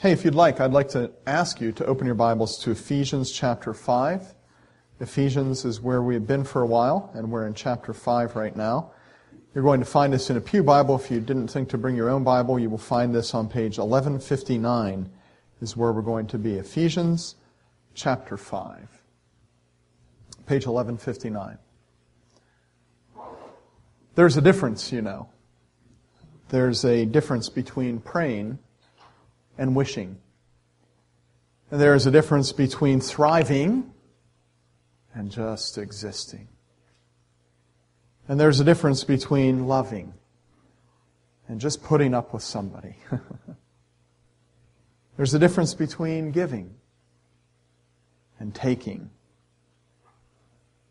Hey, 0.00 0.12
if 0.12 0.24
you'd 0.24 0.34
like, 0.34 0.60
I'd 0.60 0.72
like 0.72 0.88
to 0.92 1.10
ask 1.26 1.60
you 1.60 1.72
to 1.72 1.84
open 1.84 2.06
your 2.06 2.14
Bibles 2.14 2.56
to 2.60 2.70
Ephesians 2.70 3.30
chapter 3.30 3.74
5. 3.74 4.34
Ephesians 4.98 5.66
is 5.66 5.82
where 5.82 6.00
we 6.02 6.14
have 6.14 6.26
been 6.26 6.42
for 6.42 6.62
a 6.62 6.66
while, 6.66 7.10
and 7.12 7.30
we're 7.30 7.46
in 7.46 7.52
chapter 7.52 7.92
5 7.92 8.34
right 8.34 8.56
now. 8.56 8.92
You're 9.54 9.62
going 9.62 9.80
to 9.80 9.84
find 9.84 10.10
this 10.10 10.30
in 10.30 10.38
a 10.38 10.40
Pew 10.40 10.62
Bible. 10.62 10.96
If 10.96 11.10
you 11.10 11.20
didn't 11.20 11.48
think 11.48 11.68
to 11.68 11.76
bring 11.76 11.96
your 11.96 12.08
own 12.08 12.24
Bible, 12.24 12.58
you 12.58 12.70
will 12.70 12.78
find 12.78 13.14
this 13.14 13.34
on 13.34 13.46
page 13.46 13.76
1159 13.76 15.10
is 15.60 15.76
where 15.76 15.92
we're 15.92 16.00
going 16.00 16.28
to 16.28 16.38
be. 16.38 16.54
Ephesians 16.54 17.34
chapter 17.92 18.38
5. 18.38 18.88
Page 20.46 20.66
1159. 20.66 21.58
There's 24.14 24.38
a 24.38 24.40
difference, 24.40 24.92
you 24.92 25.02
know. 25.02 25.28
There's 26.48 26.86
a 26.86 27.04
difference 27.04 27.50
between 27.50 28.00
praying 28.00 28.60
and 29.60 29.76
wishing. 29.76 30.16
And 31.70 31.80
there 31.80 31.94
is 31.94 32.06
a 32.06 32.10
difference 32.10 32.50
between 32.50 33.00
thriving 33.00 33.92
and 35.14 35.30
just 35.30 35.76
existing. 35.76 36.48
And 38.26 38.40
there's 38.40 38.58
a 38.58 38.64
difference 38.64 39.04
between 39.04 39.66
loving 39.66 40.14
and 41.46 41.60
just 41.60 41.82
putting 41.82 42.14
up 42.14 42.32
with 42.32 42.42
somebody. 42.42 42.96
there's 45.16 45.34
a 45.34 45.38
difference 45.38 45.74
between 45.74 46.30
giving 46.30 46.74
and 48.38 48.54
taking. 48.54 49.10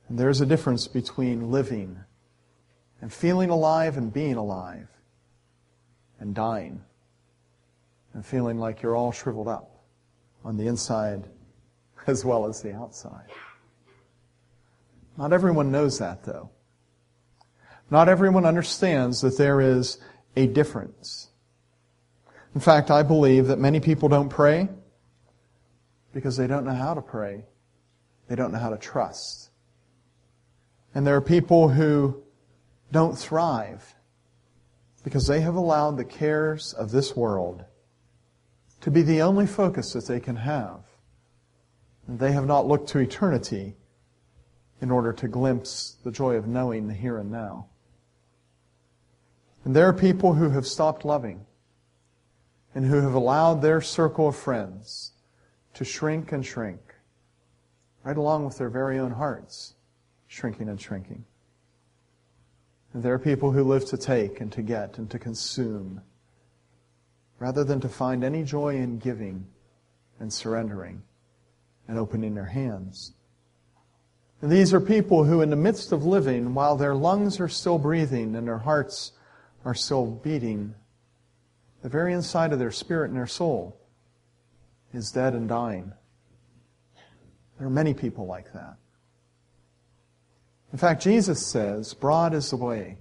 And 0.07 0.19
there's 0.19 0.41
a 0.41 0.45
difference 0.45 0.87
between 0.87 1.49
living 1.49 1.97
and 3.01 3.11
feeling 3.11 3.49
alive 3.49 3.97
and 3.97 4.13
being 4.13 4.35
alive 4.35 4.89
and 6.19 6.35
dying 6.35 6.83
and 8.13 8.25
feeling 8.25 8.59
like 8.59 8.81
you're 8.81 8.95
all 8.95 9.11
shriveled 9.11 9.47
up 9.47 9.83
on 10.43 10.57
the 10.57 10.67
inside 10.67 11.27
as 12.07 12.25
well 12.25 12.45
as 12.45 12.61
the 12.61 12.73
outside. 12.73 13.29
Not 15.17 15.33
everyone 15.33 15.71
knows 15.71 15.99
that, 15.99 16.23
though. 16.23 16.49
Not 17.91 18.07
everyone 18.07 18.45
understands 18.45 19.21
that 19.21 19.37
there 19.37 19.59
is 19.59 19.99
a 20.35 20.47
difference. 20.47 21.29
In 22.55 22.61
fact, 22.61 22.89
I 22.89 23.03
believe 23.03 23.47
that 23.47 23.59
many 23.59 23.79
people 23.79 24.09
don't 24.09 24.29
pray 24.29 24.69
because 26.13 26.37
they 26.37 26.47
don't 26.47 26.65
know 26.65 26.73
how 26.73 26.93
to 26.93 27.01
pray. 27.01 27.45
They 28.27 28.35
don't 28.35 28.51
know 28.51 28.59
how 28.59 28.69
to 28.69 28.77
trust. 28.77 29.49
And 30.93 31.05
there 31.05 31.15
are 31.15 31.21
people 31.21 31.69
who 31.69 32.23
don't 32.91 33.17
thrive 33.17 33.95
because 35.03 35.27
they 35.27 35.41
have 35.41 35.55
allowed 35.55 35.97
the 35.97 36.05
cares 36.05 36.73
of 36.73 36.91
this 36.91 37.15
world 37.15 37.63
to 38.81 38.91
be 38.91 39.01
the 39.01 39.21
only 39.21 39.45
focus 39.45 39.93
that 39.93 40.07
they 40.07 40.19
can 40.19 40.37
have. 40.37 40.81
And 42.07 42.19
They 42.19 42.31
have 42.31 42.45
not 42.45 42.67
looked 42.67 42.89
to 42.89 42.99
eternity 42.99 43.75
in 44.81 44.91
order 44.91 45.11
to 45.13 45.27
glimpse 45.27 45.97
the 46.03 46.11
joy 46.11 46.35
of 46.35 46.47
knowing 46.47 46.87
the 46.87 46.93
here 46.93 47.17
and 47.17 47.31
now. 47.31 47.67
And 49.65 49.75
there 49.75 49.87
are 49.87 49.93
people 49.93 50.33
who 50.33 50.49
have 50.49 50.65
stopped 50.65 51.03
loving 51.03 51.45
and 52.73 52.85
who 52.85 53.01
have 53.01 53.13
allowed 53.13 53.61
their 53.61 53.81
circle 53.81 54.29
of 54.29 54.35
friends 54.35 55.11
to 55.73 55.83
shrink 55.83 56.31
and 56.31 56.45
shrink, 56.45 56.79
right 58.03 58.17
along 58.17 58.45
with 58.45 58.57
their 58.57 58.69
very 58.69 58.97
own 58.97 59.11
hearts, 59.11 59.73
shrinking 60.27 60.69
and 60.69 60.79
shrinking. 60.79 61.25
And 62.93 63.03
there 63.03 63.13
are 63.13 63.19
people 63.19 63.51
who 63.51 63.63
live 63.63 63.85
to 63.85 63.97
take 63.97 64.41
and 64.41 64.51
to 64.53 64.61
get 64.61 64.97
and 64.97 65.09
to 65.11 65.19
consume 65.19 66.01
rather 67.39 67.63
than 67.63 67.79
to 67.79 67.89
find 67.89 68.23
any 68.23 68.43
joy 68.43 68.75
in 68.75 68.99
giving 68.99 69.47
and 70.19 70.31
surrendering 70.31 71.01
and 71.87 71.97
opening 71.97 72.35
their 72.35 72.45
hands. 72.45 73.13
And 74.41 74.51
these 74.51 74.73
are 74.73 74.79
people 74.79 75.23
who, 75.23 75.41
in 75.41 75.49
the 75.49 75.55
midst 75.55 75.91
of 75.91 76.05
living, 76.05 76.53
while 76.53 76.75
their 76.77 76.95
lungs 76.95 77.39
are 77.39 77.49
still 77.49 77.77
breathing 77.77 78.35
and 78.35 78.47
their 78.47 78.59
hearts 78.59 79.13
are 79.65 79.73
still 79.73 80.05
beating, 80.05 80.75
the 81.81 81.89
very 81.89 82.13
inside 82.13 82.53
of 82.53 82.59
their 82.59 82.71
spirit 82.71 83.09
and 83.09 83.17
their 83.17 83.27
soul 83.27 83.77
is 84.93 85.11
dead 85.11 85.33
and 85.33 85.47
dying. 85.47 85.91
There 87.57 87.67
are 87.67 87.71
many 87.71 87.93
people 87.93 88.25
like 88.25 88.53
that. 88.53 88.75
In 90.71 90.77
fact, 90.77 91.01
Jesus 91.01 91.45
says, 91.45 91.93
broad 91.93 92.33
is 92.33 92.49
the 92.49 92.55
way 92.55 92.97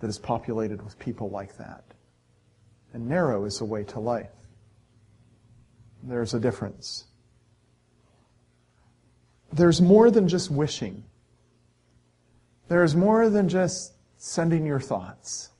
that 0.00 0.08
is 0.08 0.18
populated 0.18 0.82
with 0.82 0.98
people 0.98 1.30
like 1.30 1.56
that 1.58 1.91
and 2.92 3.08
narrow 3.08 3.44
is 3.44 3.58
the 3.58 3.64
way 3.64 3.84
to 3.84 4.00
life. 4.00 4.30
There's 6.02 6.34
a 6.34 6.40
difference. 6.40 7.04
There's 9.52 9.80
more 9.80 10.10
than 10.10 10.28
just 10.28 10.50
wishing. 10.50 11.04
There's 12.68 12.96
more 12.96 13.28
than 13.28 13.48
just 13.48 13.92
sending 14.16 14.64
your 14.64 14.80
thoughts. 14.80 15.50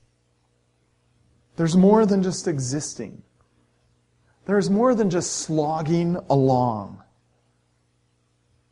There's 1.55 1.77
more 1.77 2.05
than 2.05 2.23
just 2.23 2.47
existing. 2.47 3.21
There's 4.45 4.69
more 4.69 4.95
than 4.95 5.09
just 5.09 5.31
slogging 5.31 6.17
along. 6.29 7.03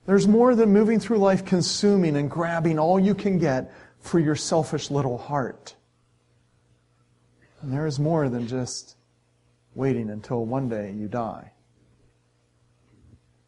There's 0.06 0.28
more 0.28 0.56
than 0.56 0.74
moving 0.74 1.00
through 1.00 1.20
life 1.20 1.46
consuming 1.46 2.18
and 2.18 2.30
grabbing 2.30 2.80
all 2.80 3.00
you 3.00 3.14
can 3.14 3.38
get 3.38 3.72
for 4.00 4.20
your 4.20 4.36
selfish 4.36 4.90
little 4.90 5.18
heart. 5.18 5.76
And 7.62 7.72
there 7.72 7.86
is 7.86 8.00
more 8.00 8.28
than 8.30 8.48
just 8.48 8.96
waiting 9.76 10.10
until 10.10 10.46
one 10.46 10.68
day 10.68 10.92
you 10.92 11.08
die. 11.08 11.52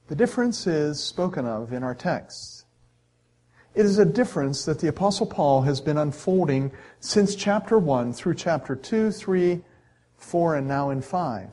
The 0.07 0.15
difference 0.15 0.67
is 0.67 1.03
spoken 1.03 1.45
of 1.45 1.73
in 1.73 1.83
our 1.83 1.95
text. 1.95 2.65
It 3.73 3.85
is 3.85 3.97
a 3.97 4.05
difference 4.05 4.65
that 4.65 4.79
the 4.79 4.87
Apostle 4.87 5.25
Paul 5.25 5.63
has 5.63 5.81
been 5.81 5.97
unfolding 5.97 6.71
since 6.99 7.33
chapter 7.33 7.79
1 7.79 8.13
through 8.13 8.35
chapter 8.35 8.75
2, 8.75 9.11
3, 9.11 9.63
4, 10.17 10.55
and 10.55 10.67
now 10.67 10.91
in 10.91 11.01
5. 11.01 11.49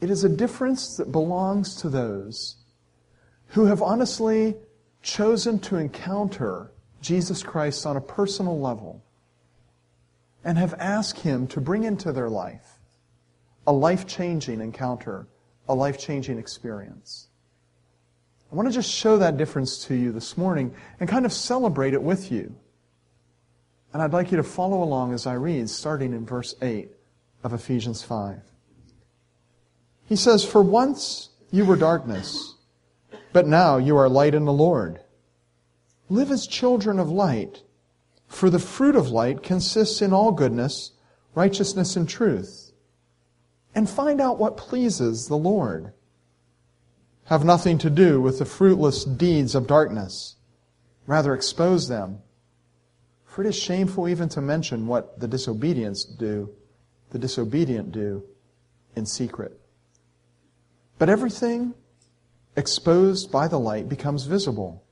It 0.00 0.10
is 0.10 0.24
a 0.24 0.28
difference 0.28 0.96
that 0.96 1.12
belongs 1.12 1.76
to 1.76 1.88
those 1.88 2.56
who 3.48 3.66
have 3.66 3.82
honestly 3.82 4.56
chosen 5.02 5.60
to 5.60 5.76
encounter 5.76 6.72
Jesus 7.00 7.42
Christ 7.42 7.86
on 7.86 7.96
a 7.96 8.00
personal 8.00 8.58
level 8.58 9.04
and 10.44 10.58
have 10.58 10.74
asked 10.74 11.20
Him 11.20 11.46
to 11.48 11.60
bring 11.60 11.84
into 11.84 12.12
their 12.12 12.28
life 12.28 12.80
a 13.66 13.72
life 13.72 14.06
changing 14.06 14.60
encounter, 14.60 15.28
a 15.68 15.74
life 15.74 15.98
changing 15.98 16.38
experience. 16.38 17.28
I 18.50 18.56
want 18.56 18.68
to 18.68 18.74
just 18.74 18.90
show 18.90 19.18
that 19.18 19.36
difference 19.36 19.84
to 19.86 19.94
you 19.94 20.10
this 20.10 20.36
morning 20.36 20.74
and 20.98 21.08
kind 21.08 21.24
of 21.24 21.32
celebrate 21.32 21.94
it 21.94 22.02
with 22.02 22.32
you. 22.32 22.56
And 23.92 24.02
I'd 24.02 24.12
like 24.12 24.30
you 24.30 24.36
to 24.38 24.42
follow 24.42 24.82
along 24.82 25.12
as 25.12 25.26
I 25.26 25.34
read, 25.34 25.68
starting 25.70 26.12
in 26.12 26.26
verse 26.26 26.54
8 26.60 26.90
of 27.44 27.52
Ephesians 27.52 28.02
5. 28.02 28.40
He 30.06 30.16
says, 30.16 30.44
For 30.44 30.62
once 30.62 31.30
you 31.52 31.64
were 31.64 31.76
darkness, 31.76 32.56
but 33.32 33.46
now 33.46 33.76
you 33.76 33.96
are 33.96 34.08
light 34.08 34.34
in 34.34 34.44
the 34.44 34.52
Lord. 34.52 35.00
Live 36.08 36.32
as 36.32 36.46
children 36.46 36.98
of 36.98 37.08
light. 37.08 37.62
For 38.30 38.48
the 38.48 38.60
fruit 38.60 38.94
of 38.94 39.10
light 39.10 39.42
consists 39.42 40.00
in 40.00 40.12
all 40.12 40.30
goodness, 40.30 40.92
righteousness, 41.34 41.96
and 41.96 42.08
truth. 42.08 42.70
And 43.74 43.90
find 43.90 44.20
out 44.20 44.38
what 44.38 44.56
pleases 44.56 45.26
the 45.26 45.36
Lord. 45.36 45.92
Have 47.24 47.44
nothing 47.44 47.76
to 47.78 47.90
do 47.90 48.20
with 48.20 48.38
the 48.38 48.44
fruitless 48.44 49.04
deeds 49.04 49.56
of 49.56 49.66
darkness. 49.66 50.36
Rather 51.06 51.34
expose 51.34 51.88
them. 51.88 52.20
For 53.24 53.42
it 53.42 53.48
is 53.48 53.56
shameful 53.56 54.08
even 54.08 54.28
to 54.30 54.40
mention 54.40 54.86
what 54.86 55.18
the 55.18 55.28
disobedience 55.28 56.04
do, 56.04 56.54
the 57.10 57.18
disobedient 57.18 57.90
do 57.90 58.22
in 58.94 59.06
secret. 59.06 59.60
But 60.98 61.10
everything 61.10 61.74
exposed 62.56 63.30
by 63.32 63.48
the 63.48 63.58
light 63.58 63.88
becomes 63.88 64.24
visible. 64.24 64.84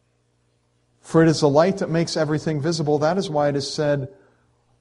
For 1.08 1.22
it 1.22 1.28
is 1.30 1.40
the 1.40 1.48
light 1.48 1.78
that 1.78 1.88
makes 1.88 2.18
everything 2.18 2.60
visible. 2.60 2.98
That 2.98 3.16
is 3.16 3.30
why 3.30 3.48
it 3.48 3.56
is 3.56 3.72
said, 3.72 4.08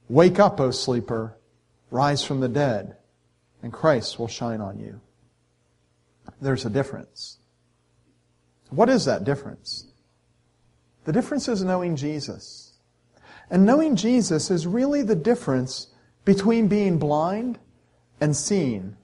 Wake 0.10 0.40
up, 0.40 0.60
O 0.60 0.72
sleeper, 0.72 1.38
rise 1.90 2.22
from 2.22 2.42
the 2.42 2.50
dead, 2.50 2.98
and 3.64 3.72
Christ 3.72 4.20
will 4.20 4.28
shine 4.28 4.60
on 4.60 4.78
you. 4.78 5.00
There's 6.42 6.66
a 6.66 6.70
difference. 6.70 7.38
What 8.72 8.90
is 8.90 9.06
that 9.06 9.24
difference? 9.24 9.88
The 11.06 11.14
difference 11.14 11.48
is 11.48 11.64
knowing 11.64 11.96
Jesus. 11.96 12.74
And 13.50 13.66
knowing 13.66 13.96
Jesus 13.96 14.52
is 14.52 14.68
really 14.68 15.04
the 15.04 15.16
difference 15.16 15.88
between 16.26 16.68
being 16.68 17.00
blind 17.00 17.58
and 18.20 18.36
seeing. 18.36 18.98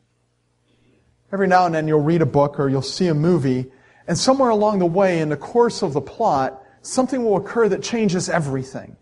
Every 1.32 1.48
now 1.48 1.68
and 1.68 1.74
then 1.74 1.88
you'll 1.88 2.02
read 2.02 2.22
a 2.22 2.26
book 2.26 2.60
or 2.60 2.68
you'll 2.68 2.82
see 2.82 3.08
a 3.08 3.14
movie, 3.14 3.72
and 4.10 4.18
somewhere 4.18 4.50
along 4.50 4.80
the 4.80 4.86
way 4.86 5.22
in 5.22 5.30
the 5.30 5.38
course 5.38 5.84
of 5.84 5.94
the 5.94 6.02
plot, 6.02 6.60
something 6.84 7.24
will 7.24 7.38
occur 7.38 7.68
that 7.70 7.82
changes 7.82 8.30
everything. 8.30 8.96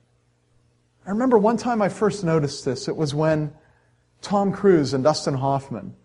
I 1.06 1.10
remember 1.10 1.38
one 1.38 1.58
time 1.58 1.82
I 1.82 1.90
first 1.90 2.24
noticed 2.24 2.64
this. 2.64 2.88
It 2.88 2.96
was 2.96 3.14
when 3.14 3.54
Tom 4.22 4.54
Cruise 4.54 4.94
and 4.94 5.04
Dustin 5.04 5.34
Hoffman 5.34 5.96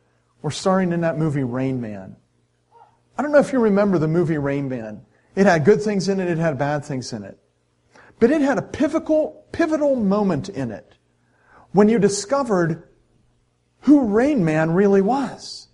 were 0.42 0.50
starring 0.50 0.92
in 0.92 1.02
that 1.02 1.18
movie 1.18 1.44
Rain 1.44 1.80
Man. 1.80 2.16
I 3.16 3.22
don't 3.22 3.32
know 3.32 3.38
if 3.38 3.52
you 3.52 3.60
remember 3.60 3.98
the 3.98 4.08
movie 4.08 4.38
Rain 4.38 4.68
Man. 4.68 5.02
It 5.34 5.46
had 5.46 5.64
good 5.64 5.82
things 5.82 6.08
in 6.08 6.18
it, 6.18 6.28
it 6.28 6.38
had 6.38 6.58
bad 6.58 6.84
things 6.84 7.12
in 7.12 7.22
it. 7.22 7.38
But 8.18 8.30
it 8.30 8.40
had 8.40 8.56
a 8.56 8.62
pivotal, 8.62 9.44
pivotal 9.52 9.96
moment 9.96 10.48
in 10.48 10.70
it 10.70 10.94
when 11.72 11.90
you 11.90 11.98
discovered 11.98 12.88
who 13.80 14.06
Rain 14.06 14.44
Man 14.44 14.70
really 14.70 15.02
was. 15.02 15.68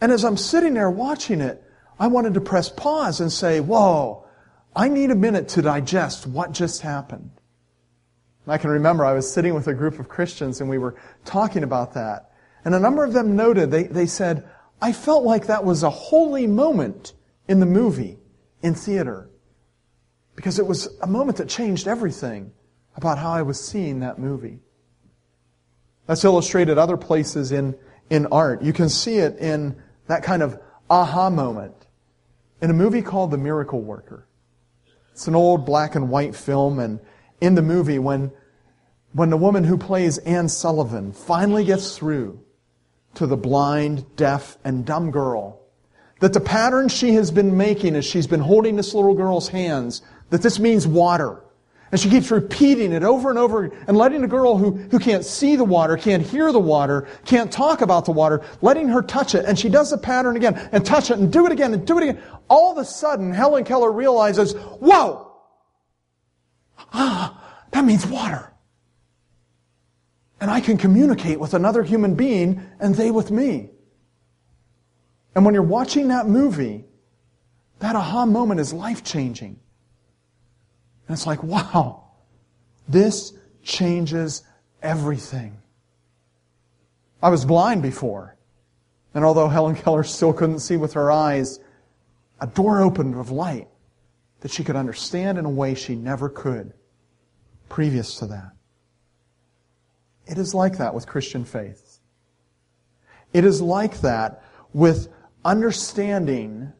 And 0.00 0.12
as 0.12 0.24
I'm 0.24 0.36
sitting 0.36 0.74
there 0.74 0.90
watching 0.90 1.40
it, 1.40 1.62
I 1.98 2.06
wanted 2.06 2.34
to 2.34 2.40
press 2.40 2.68
pause 2.68 3.20
and 3.20 3.32
say, 3.32 3.58
whoa, 3.58 4.23
I 4.76 4.88
need 4.88 5.10
a 5.10 5.14
minute 5.14 5.48
to 5.50 5.62
digest 5.62 6.26
what 6.26 6.52
just 6.52 6.82
happened. 6.82 7.30
I 8.46 8.58
can 8.58 8.70
remember 8.70 9.04
I 9.04 9.14
was 9.14 9.32
sitting 9.32 9.54
with 9.54 9.68
a 9.68 9.74
group 9.74 9.98
of 9.98 10.08
Christians 10.08 10.60
and 10.60 10.68
we 10.68 10.78
were 10.78 10.96
talking 11.24 11.62
about 11.62 11.94
that. 11.94 12.32
And 12.64 12.74
a 12.74 12.80
number 12.80 13.04
of 13.04 13.12
them 13.12 13.36
noted, 13.36 13.70
they, 13.70 13.84
they 13.84 14.06
said, 14.06 14.48
I 14.82 14.92
felt 14.92 15.24
like 15.24 15.46
that 15.46 15.64
was 15.64 15.82
a 15.82 15.90
holy 15.90 16.46
moment 16.46 17.14
in 17.48 17.60
the 17.60 17.66
movie, 17.66 18.18
in 18.62 18.74
theater. 18.74 19.30
Because 20.34 20.58
it 20.58 20.66
was 20.66 20.88
a 21.00 21.06
moment 21.06 21.38
that 21.38 21.48
changed 21.48 21.86
everything 21.86 22.52
about 22.96 23.18
how 23.18 23.32
I 23.32 23.42
was 23.42 23.62
seeing 23.62 24.00
that 24.00 24.18
movie. 24.18 24.60
That's 26.06 26.24
illustrated 26.24 26.76
other 26.76 26.96
places 26.96 27.52
in, 27.52 27.76
in 28.10 28.26
art. 28.26 28.62
You 28.62 28.72
can 28.72 28.88
see 28.88 29.18
it 29.18 29.38
in 29.38 29.80
that 30.06 30.22
kind 30.22 30.42
of 30.42 30.58
aha 30.90 31.30
moment 31.30 31.74
in 32.60 32.70
a 32.70 32.74
movie 32.74 33.02
called 33.02 33.30
The 33.30 33.38
Miracle 33.38 33.80
Worker. 33.80 34.26
It's 35.14 35.28
an 35.28 35.36
old 35.36 35.64
black 35.64 35.94
and 35.94 36.10
white 36.10 36.34
film, 36.34 36.80
and 36.80 36.98
in 37.40 37.54
the 37.54 37.62
movie, 37.62 38.00
when, 38.00 38.32
when 39.12 39.30
the 39.30 39.36
woman 39.36 39.62
who 39.62 39.78
plays 39.78 40.18
Anne 40.18 40.48
Sullivan 40.48 41.12
finally 41.12 41.64
gets 41.64 41.96
through 41.96 42.40
to 43.14 43.28
the 43.28 43.36
blind, 43.36 44.16
deaf, 44.16 44.58
and 44.64 44.84
dumb 44.84 45.12
girl, 45.12 45.60
that 46.18 46.32
the 46.32 46.40
pattern 46.40 46.88
she 46.88 47.14
has 47.14 47.30
been 47.30 47.56
making 47.56 47.94
as 47.94 48.04
she's 48.04 48.26
been 48.26 48.40
holding 48.40 48.74
this 48.74 48.92
little 48.92 49.14
girl's 49.14 49.50
hands, 49.50 50.02
that 50.30 50.42
this 50.42 50.58
means 50.58 50.84
water. 50.84 51.43
And 51.90 52.00
she 52.00 52.10
keeps 52.10 52.30
repeating 52.30 52.92
it 52.92 53.04
over 53.04 53.30
and 53.30 53.38
over 53.38 53.64
and 53.86 53.96
letting 53.96 54.24
a 54.24 54.28
girl 54.28 54.58
who, 54.58 54.72
who 54.72 54.98
can't 54.98 55.24
see 55.24 55.54
the 55.54 55.64
water, 55.64 55.96
can't 55.96 56.22
hear 56.22 56.50
the 56.50 56.58
water, 56.58 57.06
can't 57.24 57.52
talk 57.52 57.82
about 57.82 58.04
the 58.04 58.10
water, 58.10 58.42
letting 58.62 58.88
her 58.88 59.02
touch 59.02 59.34
it. 59.34 59.44
And 59.44 59.58
she 59.58 59.68
does 59.68 59.90
the 59.90 59.98
pattern 59.98 60.36
again 60.36 60.56
and 60.72 60.84
touch 60.84 61.10
it 61.10 61.18
and 61.18 61.32
do 61.32 61.46
it 61.46 61.52
again 61.52 61.72
and 61.72 61.86
do 61.86 61.98
it 61.98 62.02
again. 62.02 62.22
All 62.48 62.72
of 62.72 62.78
a 62.78 62.84
sudden, 62.84 63.32
Helen 63.32 63.64
Keller 63.64 63.92
realizes, 63.92 64.54
whoa! 64.54 65.32
Ah, 66.92 67.62
that 67.70 67.84
means 67.84 68.06
water. 68.06 68.52
And 70.40 70.50
I 70.50 70.60
can 70.60 70.76
communicate 70.76 71.40
with 71.40 71.54
another 71.54 71.82
human 71.82 72.16
being 72.16 72.60
and 72.80 72.94
they 72.94 73.10
with 73.10 73.30
me. 73.30 73.70
And 75.34 75.44
when 75.44 75.54
you're 75.54 75.62
watching 75.62 76.08
that 76.08 76.26
movie, 76.26 76.84
that 77.78 77.96
aha 77.96 78.26
moment 78.26 78.60
is 78.60 78.72
life 78.72 79.04
changing. 79.04 79.60
And 81.06 81.14
it's 81.14 81.26
like, 81.26 81.42
wow, 81.42 82.04
this 82.88 83.32
changes 83.62 84.42
everything. 84.82 85.58
I 87.22 87.28
was 87.28 87.44
blind 87.44 87.82
before. 87.82 88.36
And 89.14 89.24
although 89.24 89.48
Helen 89.48 89.76
Keller 89.76 90.04
still 90.04 90.32
couldn't 90.32 90.58
see 90.58 90.76
with 90.76 90.92
her 90.94 91.10
eyes, 91.10 91.60
a 92.40 92.46
door 92.46 92.82
opened 92.82 93.14
of 93.14 93.30
light 93.30 93.68
that 94.40 94.50
she 94.50 94.64
could 94.64 94.76
understand 94.76 95.38
in 95.38 95.44
a 95.44 95.50
way 95.50 95.74
she 95.74 95.94
never 95.94 96.28
could 96.28 96.74
previous 97.68 98.16
to 98.18 98.26
that. 98.26 98.52
It 100.26 100.38
is 100.38 100.54
like 100.54 100.78
that 100.78 100.94
with 100.94 101.06
Christian 101.06 101.44
faith. 101.44 101.98
It 103.32 103.44
is 103.44 103.60
like 103.60 104.00
that 104.00 104.42
with 104.72 105.08
understanding 105.44 106.72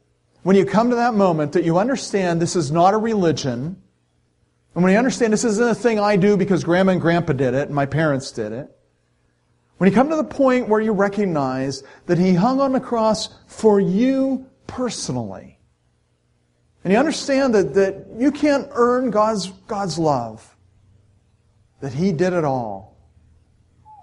when 0.42 0.56
you 0.56 0.66
come 0.66 0.90
to 0.90 0.96
that 0.96 1.14
moment 1.14 1.52
that 1.52 1.64
you 1.64 1.78
understand 1.78 2.40
this 2.40 2.54
is 2.54 2.70
not 2.70 2.92
a 2.92 2.98
religion, 2.98 3.82
and 4.74 4.82
when 4.82 4.92
you 4.92 4.98
understand 4.98 5.32
this 5.32 5.44
isn't 5.44 5.68
a 5.68 5.74
thing 5.74 6.00
I 6.00 6.16
do 6.16 6.36
because 6.36 6.64
grandma 6.64 6.92
and 6.92 7.00
grandpa 7.00 7.32
did 7.32 7.54
it 7.54 7.66
and 7.66 7.74
my 7.74 7.86
parents 7.86 8.32
did 8.32 8.52
it, 8.52 8.68
when 9.78 9.88
you 9.90 9.94
come 9.94 10.08
to 10.10 10.16
the 10.16 10.24
point 10.24 10.68
where 10.68 10.80
you 10.80 10.92
recognize 10.92 11.82
that 12.06 12.18
he 12.18 12.34
hung 12.34 12.60
on 12.60 12.72
the 12.72 12.80
cross 12.80 13.28
for 13.46 13.80
you 13.80 14.46
personally, 14.66 15.58
and 16.82 16.92
you 16.92 16.98
understand 16.98 17.54
that, 17.54 17.74
that 17.74 18.06
you 18.18 18.30
can't 18.30 18.68
earn 18.72 19.10
God's, 19.10 19.48
God's 19.66 19.98
love, 19.98 20.54
that 21.80 21.94
he 21.94 22.12
did 22.12 22.32
it 22.32 22.44
all, 22.44 22.94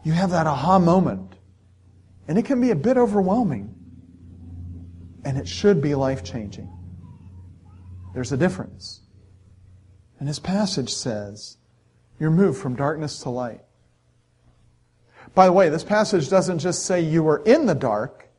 you 0.03 0.13
have 0.13 0.31
that 0.31 0.47
aha 0.47 0.79
moment. 0.79 1.35
And 2.27 2.37
it 2.37 2.45
can 2.45 2.59
be 2.59 2.71
a 2.71 2.75
bit 2.75 2.97
overwhelming. 2.97 3.75
And 5.23 5.37
it 5.37 5.47
should 5.47 5.81
be 5.81 5.93
life 5.93 6.23
changing. 6.23 6.71
There's 8.13 8.31
a 8.31 8.37
difference. 8.37 9.00
And 10.21 10.27
his 10.27 10.37
passage 10.37 10.93
says, 10.93 11.57
you're 12.19 12.29
moved 12.29 12.61
from 12.61 12.75
darkness 12.75 13.17
to 13.23 13.31
light. 13.31 13.61
By 15.33 15.47
the 15.47 15.51
way, 15.51 15.69
this 15.69 15.83
passage 15.83 16.29
doesn't 16.29 16.59
just 16.59 16.85
say 16.85 17.01
you 17.01 17.23
were 17.23 17.41
in 17.43 17.65
the 17.65 17.73
dark. 17.73 18.29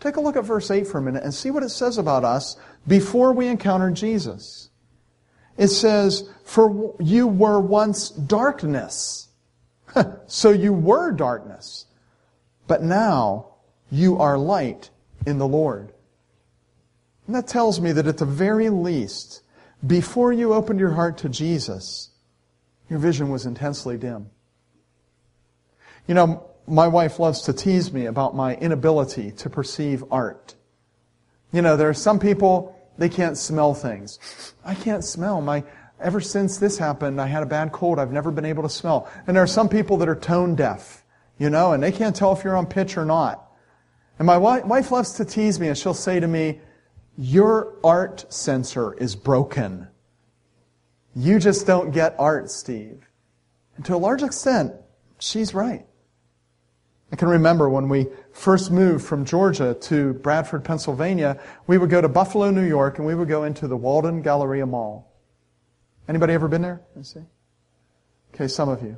Take 0.00 0.16
a 0.16 0.20
look 0.20 0.36
at 0.36 0.44
verse 0.44 0.70
8 0.70 0.86
for 0.86 0.98
a 0.98 1.02
minute 1.02 1.22
and 1.22 1.32
see 1.32 1.50
what 1.50 1.62
it 1.62 1.70
says 1.70 1.96
about 1.96 2.26
us 2.26 2.58
before 2.86 3.32
we 3.32 3.48
encountered 3.48 3.94
Jesus. 3.94 4.68
It 5.56 5.68
says, 5.68 6.28
For 6.44 6.94
you 7.00 7.26
were 7.26 7.58
once 7.58 8.10
darkness. 8.10 9.28
so 10.26 10.50
you 10.50 10.74
were 10.74 11.10
darkness. 11.10 11.86
But 12.66 12.82
now 12.82 13.54
you 13.90 14.18
are 14.18 14.36
light 14.36 14.90
in 15.24 15.38
the 15.38 15.48
Lord. 15.48 15.94
And 17.26 17.34
that 17.34 17.48
tells 17.48 17.80
me 17.80 17.92
that 17.92 18.06
at 18.06 18.18
the 18.18 18.26
very 18.26 18.68
least, 18.68 19.40
before 19.86 20.32
you 20.32 20.52
opened 20.52 20.80
your 20.80 20.92
heart 20.92 21.18
to 21.18 21.28
Jesus, 21.28 22.10
your 22.88 22.98
vision 22.98 23.30
was 23.30 23.46
intensely 23.46 23.96
dim. 23.96 24.30
You 26.06 26.14
know, 26.14 26.50
my 26.66 26.88
wife 26.88 27.18
loves 27.18 27.42
to 27.42 27.52
tease 27.52 27.92
me 27.92 28.06
about 28.06 28.34
my 28.34 28.56
inability 28.56 29.32
to 29.32 29.50
perceive 29.50 30.04
art. 30.10 30.54
You 31.52 31.62
know, 31.62 31.76
there 31.76 31.88
are 31.88 31.94
some 31.94 32.18
people, 32.18 32.76
they 32.98 33.08
can't 33.08 33.36
smell 33.36 33.74
things. 33.74 34.54
I 34.64 34.74
can't 34.74 35.04
smell. 35.04 35.40
My, 35.40 35.64
ever 36.00 36.20
since 36.20 36.58
this 36.58 36.78
happened, 36.78 37.20
I 37.20 37.26
had 37.26 37.42
a 37.42 37.46
bad 37.46 37.72
cold. 37.72 37.98
I've 37.98 38.12
never 38.12 38.30
been 38.30 38.44
able 38.44 38.62
to 38.62 38.68
smell. 38.68 39.10
And 39.26 39.36
there 39.36 39.42
are 39.42 39.48
some 39.48 39.68
people 39.68 39.96
that 39.98 40.08
are 40.08 40.16
tone 40.16 40.54
deaf, 40.54 41.04
you 41.38 41.50
know, 41.50 41.72
and 41.72 41.82
they 41.82 41.92
can't 41.92 42.14
tell 42.14 42.32
if 42.32 42.44
you're 42.44 42.56
on 42.56 42.66
pitch 42.66 42.96
or 42.96 43.04
not. 43.04 43.50
And 44.18 44.26
my 44.26 44.36
wife 44.36 44.90
loves 44.90 45.14
to 45.14 45.24
tease 45.24 45.58
me 45.58 45.68
and 45.68 45.78
she'll 45.78 45.94
say 45.94 46.20
to 46.20 46.28
me, 46.28 46.60
your 47.16 47.76
art 47.84 48.32
sensor 48.32 48.94
is 48.94 49.16
broken. 49.16 49.88
You 51.14 51.38
just 51.38 51.66
don't 51.66 51.90
get 51.90 52.14
art, 52.18 52.50
Steve. 52.50 53.06
And 53.76 53.84
to 53.86 53.94
a 53.94 53.98
large 53.98 54.22
extent, 54.22 54.72
she's 55.18 55.54
right. 55.54 55.86
I 57.12 57.16
can 57.16 57.28
remember 57.28 57.68
when 57.68 57.88
we 57.88 58.06
first 58.32 58.70
moved 58.70 59.04
from 59.04 59.24
Georgia 59.24 59.74
to 59.74 60.14
Bradford, 60.14 60.64
Pennsylvania, 60.64 61.40
we 61.66 61.76
would 61.76 61.90
go 61.90 62.00
to 62.00 62.08
Buffalo, 62.08 62.50
New 62.50 62.66
York, 62.66 62.98
and 62.98 63.06
we 63.06 63.14
would 63.14 63.28
go 63.28 63.44
into 63.44 63.66
the 63.66 63.76
Walden 63.76 64.22
Galleria 64.22 64.66
Mall. 64.66 65.12
Anybody 66.08 66.34
ever 66.34 66.46
been 66.46 66.62
there? 66.62 66.82
Let's 66.94 67.12
see. 67.12 67.20
Okay, 68.34 68.46
some 68.46 68.68
of 68.68 68.82
you. 68.82 68.96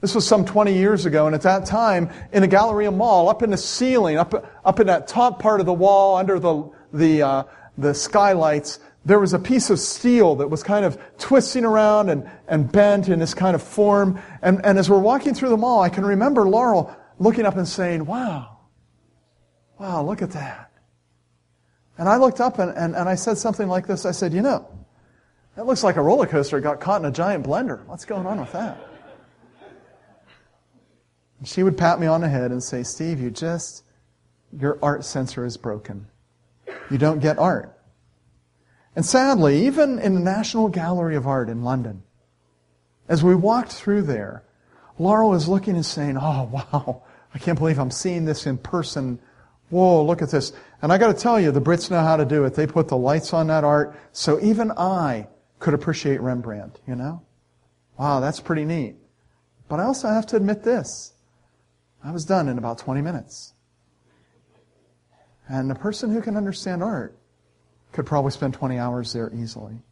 This 0.00 0.14
was 0.14 0.26
some 0.26 0.44
20 0.44 0.74
years 0.76 1.06
ago, 1.06 1.26
and 1.26 1.34
at 1.34 1.42
that 1.42 1.64
time, 1.66 2.10
in 2.32 2.42
the 2.42 2.48
Galleria 2.48 2.90
Mall, 2.90 3.28
up 3.28 3.42
in 3.42 3.50
the 3.50 3.56
ceiling, 3.56 4.18
up, 4.18 4.34
up 4.64 4.80
in 4.80 4.88
that 4.88 5.06
top 5.06 5.40
part 5.40 5.60
of 5.60 5.66
the 5.66 5.72
wall, 5.72 6.16
under 6.16 6.38
the, 6.38 6.70
the, 6.92 7.22
uh, 7.22 7.44
the 7.78 7.94
skylights, 7.94 8.78
there 9.04 9.18
was 9.18 9.32
a 9.32 9.38
piece 9.38 9.70
of 9.70 9.78
steel 9.78 10.36
that 10.36 10.48
was 10.48 10.62
kind 10.62 10.84
of 10.84 10.98
twisting 11.18 11.64
around 11.64 12.08
and, 12.08 12.30
and 12.46 12.70
bent 12.70 13.08
in 13.08 13.18
this 13.18 13.34
kind 13.34 13.54
of 13.54 13.62
form. 13.62 14.20
And, 14.42 14.64
and 14.64 14.78
as 14.78 14.88
we're 14.88 14.98
walking 14.98 15.34
through 15.34 15.48
the 15.48 15.56
mall, 15.56 15.80
I 15.80 15.88
can 15.88 16.04
remember 16.04 16.48
Laurel 16.48 16.94
looking 17.18 17.46
up 17.46 17.56
and 17.56 17.66
saying, 17.66 18.06
wow, 18.06 18.58
wow, 19.78 20.02
look 20.02 20.22
at 20.22 20.30
that. 20.32 20.70
And 21.98 22.08
I 22.08 22.16
looked 22.16 22.40
up 22.40 22.58
and, 22.58 22.70
and, 22.76 22.94
and 22.94 23.08
I 23.08 23.16
said 23.16 23.38
something 23.38 23.68
like 23.68 23.86
this. 23.86 24.06
I 24.06 24.12
said, 24.12 24.32
you 24.32 24.42
know, 24.42 24.68
that 25.56 25.66
looks 25.66 25.82
like 25.82 25.96
a 25.96 26.02
roller 26.02 26.26
coaster 26.26 26.60
got 26.60 26.80
caught 26.80 27.00
in 27.00 27.06
a 27.06 27.10
giant 27.10 27.44
blender. 27.44 27.84
What's 27.86 28.04
going 28.04 28.26
on 28.26 28.40
with 28.40 28.52
that? 28.52 28.78
And 31.38 31.48
she 31.48 31.62
would 31.62 31.76
pat 31.76 31.98
me 31.98 32.06
on 32.06 32.20
the 32.20 32.28
head 32.28 32.52
and 32.52 32.62
say, 32.62 32.84
Steve, 32.84 33.20
you 33.20 33.30
just, 33.30 33.82
your 34.56 34.78
art 34.80 35.04
sensor 35.04 35.44
is 35.44 35.56
broken. 35.56 36.06
You 36.90 36.98
don't 36.98 37.20
get 37.20 37.38
art. 37.38 37.78
And 38.94 39.04
sadly, 39.04 39.66
even 39.66 39.98
in 39.98 40.14
the 40.14 40.20
National 40.20 40.68
Gallery 40.68 41.16
of 41.16 41.26
Art 41.26 41.48
in 41.48 41.62
London, 41.62 42.02
as 43.08 43.24
we 43.24 43.34
walked 43.34 43.72
through 43.72 44.02
there, 44.02 44.42
Laurel 44.98 45.30
was 45.30 45.48
looking 45.48 45.74
and 45.74 45.86
saying, 45.86 46.18
Oh, 46.18 46.48
wow, 46.52 47.02
I 47.34 47.38
can't 47.38 47.58
believe 47.58 47.78
I'm 47.78 47.90
seeing 47.90 48.24
this 48.24 48.46
in 48.46 48.58
person. 48.58 49.18
Whoa, 49.70 50.04
look 50.04 50.20
at 50.20 50.30
this. 50.30 50.52
And 50.82 50.92
I 50.92 50.98
got 50.98 51.08
to 51.16 51.20
tell 51.20 51.40
you, 51.40 51.50
the 51.50 51.60
Brits 51.60 51.90
know 51.90 52.00
how 52.00 52.16
to 52.16 52.26
do 52.26 52.44
it. 52.44 52.54
They 52.54 52.66
put 52.66 52.88
the 52.88 52.96
lights 52.96 53.32
on 53.32 53.46
that 53.46 53.64
art, 53.64 53.96
so 54.12 54.38
even 54.40 54.70
I 54.72 55.28
could 55.58 55.72
appreciate 55.72 56.20
Rembrandt, 56.20 56.78
you 56.86 56.94
know? 56.94 57.22
Wow, 57.98 58.20
that's 58.20 58.40
pretty 58.40 58.64
neat. 58.64 58.96
But 59.68 59.80
I 59.80 59.84
also 59.84 60.08
have 60.08 60.26
to 60.26 60.36
admit 60.36 60.64
this. 60.64 61.14
I 62.04 62.10
was 62.10 62.24
done 62.24 62.48
in 62.48 62.58
about 62.58 62.78
20 62.78 63.00
minutes. 63.00 63.51
And 65.48 65.70
a 65.70 65.74
person 65.74 66.12
who 66.12 66.22
can 66.22 66.36
understand 66.36 66.82
art 66.82 67.16
could 67.92 68.06
probably 68.06 68.30
spend 68.30 68.54
20 68.54 68.78
hours 68.78 69.12
there 69.12 69.30
easily, 69.34 69.82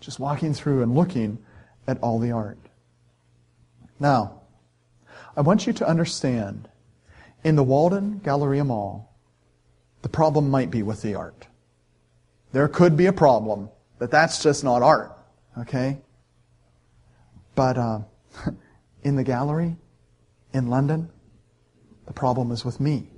just 0.00 0.20
walking 0.20 0.52
through 0.52 0.82
and 0.82 0.94
looking 0.94 1.38
at 1.86 1.98
all 2.00 2.18
the 2.18 2.32
art. 2.32 2.58
Now, 3.98 4.42
I 5.36 5.40
want 5.40 5.66
you 5.66 5.72
to 5.74 5.88
understand 5.88 6.68
in 7.42 7.56
the 7.56 7.62
Walden 7.62 8.20
Galleria 8.22 8.64
Mall, 8.64 9.14
the 10.02 10.08
problem 10.08 10.50
might 10.50 10.70
be 10.70 10.82
with 10.82 11.02
the 11.02 11.14
art. 11.14 11.46
There 12.52 12.68
could 12.68 12.96
be 12.96 13.06
a 13.06 13.12
problem 13.12 13.70
that 13.98 14.10
that's 14.10 14.42
just 14.42 14.64
not 14.64 14.82
art, 14.82 15.16
okay? 15.58 15.98
But 17.54 17.76
uh, 17.76 18.00
in 19.02 19.16
the 19.16 19.24
gallery 19.24 19.76
in 20.52 20.68
London, 20.68 21.10
the 22.06 22.12
problem 22.12 22.50
is 22.52 22.64
with 22.64 22.80
me. 22.80 23.08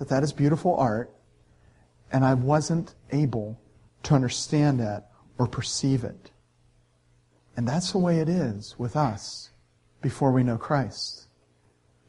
That 0.00 0.08
that 0.08 0.22
is 0.22 0.32
beautiful 0.32 0.74
art, 0.76 1.14
and 2.10 2.24
I 2.24 2.32
wasn't 2.32 2.94
able 3.12 3.60
to 4.04 4.14
understand 4.14 4.80
that 4.80 5.10
or 5.38 5.46
perceive 5.46 6.04
it. 6.04 6.30
And 7.54 7.68
that's 7.68 7.92
the 7.92 7.98
way 7.98 8.18
it 8.18 8.28
is 8.28 8.78
with 8.78 8.96
us 8.96 9.50
before 10.00 10.32
we 10.32 10.42
know 10.42 10.56
Christ. 10.56 11.28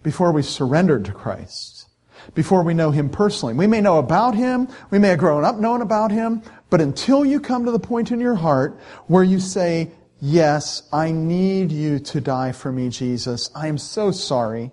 Before 0.04 0.32
we've 0.32 0.46
surrendered 0.46 1.04
to 1.04 1.12
Christ. 1.12 1.90
Before 2.34 2.64
we 2.64 2.74
know 2.74 2.92
Him 2.92 3.10
personally. 3.10 3.56
We 3.56 3.68
may 3.68 3.82
know 3.82 3.98
about 3.98 4.36
Him. 4.36 4.70
We 4.90 4.98
may 4.98 5.10
have 5.10 5.20
grown 5.20 5.44
up 5.44 5.58
knowing 5.58 5.82
about 5.82 6.12
Him. 6.12 6.44
But 6.70 6.80
until 6.80 7.26
you 7.26 7.42
come 7.42 7.66
to 7.66 7.72
the 7.72 7.80
point 7.80 8.14
in 8.14 8.22
your 8.22 8.36
heart 8.36 8.80
where 9.08 9.26
you 9.26 9.42
say, 9.42 9.92
Yes, 10.22 10.84
I 10.94 11.12
need 11.12 11.74
you 11.74 12.00
to 12.00 12.22
die 12.22 12.54
for 12.54 12.72
me, 12.72 12.88
Jesus. 12.88 13.52
I 13.54 13.68
am 13.68 13.78
so 13.78 14.12
sorry. 14.12 14.72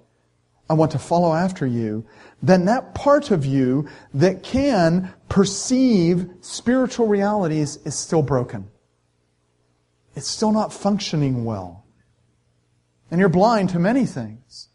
I 0.71 0.75
want 0.75 0.93
to 0.93 0.99
follow 0.99 1.35
after 1.35 1.67
you. 1.67 2.05
Then 2.43 2.67
that 2.67 2.95
part 2.95 3.31
of 3.31 3.45
you 3.45 3.89
that 4.15 4.43
can 4.43 5.13
perceive 5.29 6.31
spiritual 6.41 7.09
realities 7.09 7.79
is 7.85 7.95
still 7.95 8.23
broken. 8.23 8.71
It's 10.15 10.29
still 10.29 10.53
not 10.53 10.73
functioning 10.73 11.45
well. 11.45 11.85
And 13.11 13.21
you're 13.21 13.29
blind 13.29 13.71
to 13.71 13.79
many 13.79 14.07
things. 14.07 14.69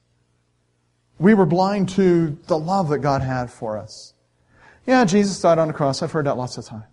We 1.19 1.33
were 1.33 1.45
blind 1.45 1.89
to 1.89 2.37
the 2.47 2.57
love 2.57 2.89
that 2.89 2.99
God 2.99 3.21
had 3.21 3.49
for 3.49 3.77
us. 3.77 4.13
Yeah, 4.85 5.05
Jesus 5.05 5.39
died 5.39 5.59
on 5.59 5.67
the 5.67 5.73
cross. 5.73 6.01
I've 6.01 6.11
heard 6.11 6.25
that 6.25 6.37
lots 6.37 6.57
of 6.57 6.65
times. 6.65 6.83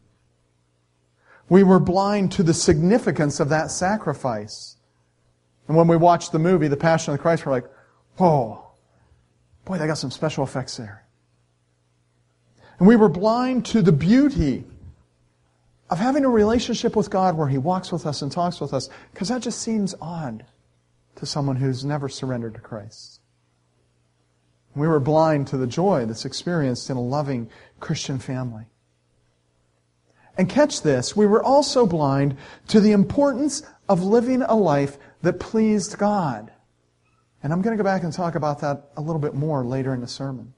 We 1.49 1.65
were 1.65 1.81
blind 1.81 2.31
to 2.33 2.45
the 2.45 2.55
significance 2.55 3.41
of 3.41 3.49
that 3.49 3.73
sacrifice. 3.73 4.77
And 5.67 5.77
when 5.77 5.89
we 5.89 5.97
watched 5.97 6.31
the 6.31 6.39
movie, 6.39 6.69
The 6.69 6.77
Passion 6.77 7.12
of 7.12 7.19
the 7.19 7.23
Christ, 7.23 7.45
we're 7.45 7.53
like, 7.53 7.71
whoa, 8.17 8.70
boy, 9.71 9.79
they 9.79 9.87
got 9.87 9.99
some 9.99 10.11
special 10.11 10.43
effects 10.43 10.77
there. 10.77 11.05
And 12.81 12.89
we 12.89 12.97
were 12.97 13.09
blind 13.09 13.67
to 13.67 13.83
the 13.83 13.93
beauty 13.93 14.65
of 15.89 15.99
having 15.99 16.25
a 16.25 16.29
relationship 16.29 16.97
with 16.97 17.09
God 17.09 17.37
where 17.37 17.47
He 17.47 17.57
walks 17.57 17.93
with 17.93 18.05
us 18.05 18.21
and 18.21 18.33
talks 18.33 18.61
with 18.61 18.75
us, 18.75 18.89
because 19.12 19.29
that 19.29 19.43
just 19.43 19.61
seems 19.61 19.95
odd 20.00 20.45
to 21.15 21.25
someone 21.25 21.55
who's 21.55 21.85
never 21.85 22.09
surrendered 22.09 22.55
to 22.55 22.61
Christ. 22.61 23.21
We 24.75 24.89
were 24.89 24.99
blind 24.99 25.47
to 25.49 25.57
the 25.57 25.69
joy 25.69 26.05
that's 26.05 26.25
experienced 26.25 26.91
in 26.91 26.97
a 26.97 27.03
loving 27.03 27.49
Christian 27.79 28.19
family. 28.19 28.65
And 30.37 30.49
catch 30.49 30.83
this, 30.83 31.15
we 31.15 31.27
were 31.27 31.45
also 31.45 31.87
blind 31.87 32.37
to 32.69 32.81
the 32.81 32.91
importance 32.91 33.62
of 33.89 34.03
living 34.03 34.43
a 34.43 34.57
life 34.57 34.99
that 35.23 35.39
pleased 35.39 35.97
God. 35.97 36.50
And 37.42 37.52
I'm 37.52 37.62
going 37.62 37.76
to 37.76 37.82
go 37.82 37.85
back 37.85 38.02
and 38.02 38.12
talk 38.12 38.35
about 38.35 38.61
that 38.61 38.90
a 38.97 39.00
little 39.00 39.20
bit 39.20 39.35
more 39.35 39.64
later 39.64 39.94
in 39.94 40.00
the 40.00 40.09
sermon. 40.09 40.52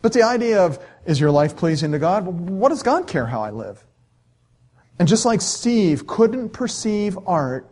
But 0.00 0.12
the 0.12 0.22
idea 0.22 0.64
of, 0.64 0.84
is 1.06 1.20
your 1.20 1.30
life 1.30 1.56
pleasing 1.56 1.92
to 1.92 1.98
God? 1.98 2.26
what 2.26 2.70
does 2.70 2.82
God 2.82 3.06
care 3.06 3.26
how 3.26 3.42
I 3.42 3.50
live? 3.50 3.84
And 4.98 5.08
just 5.08 5.24
like 5.24 5.40
Steve 5.40 6.06
couldn't 6.06 6.50
perceive 6.50 7.18
art, 7.26 7.68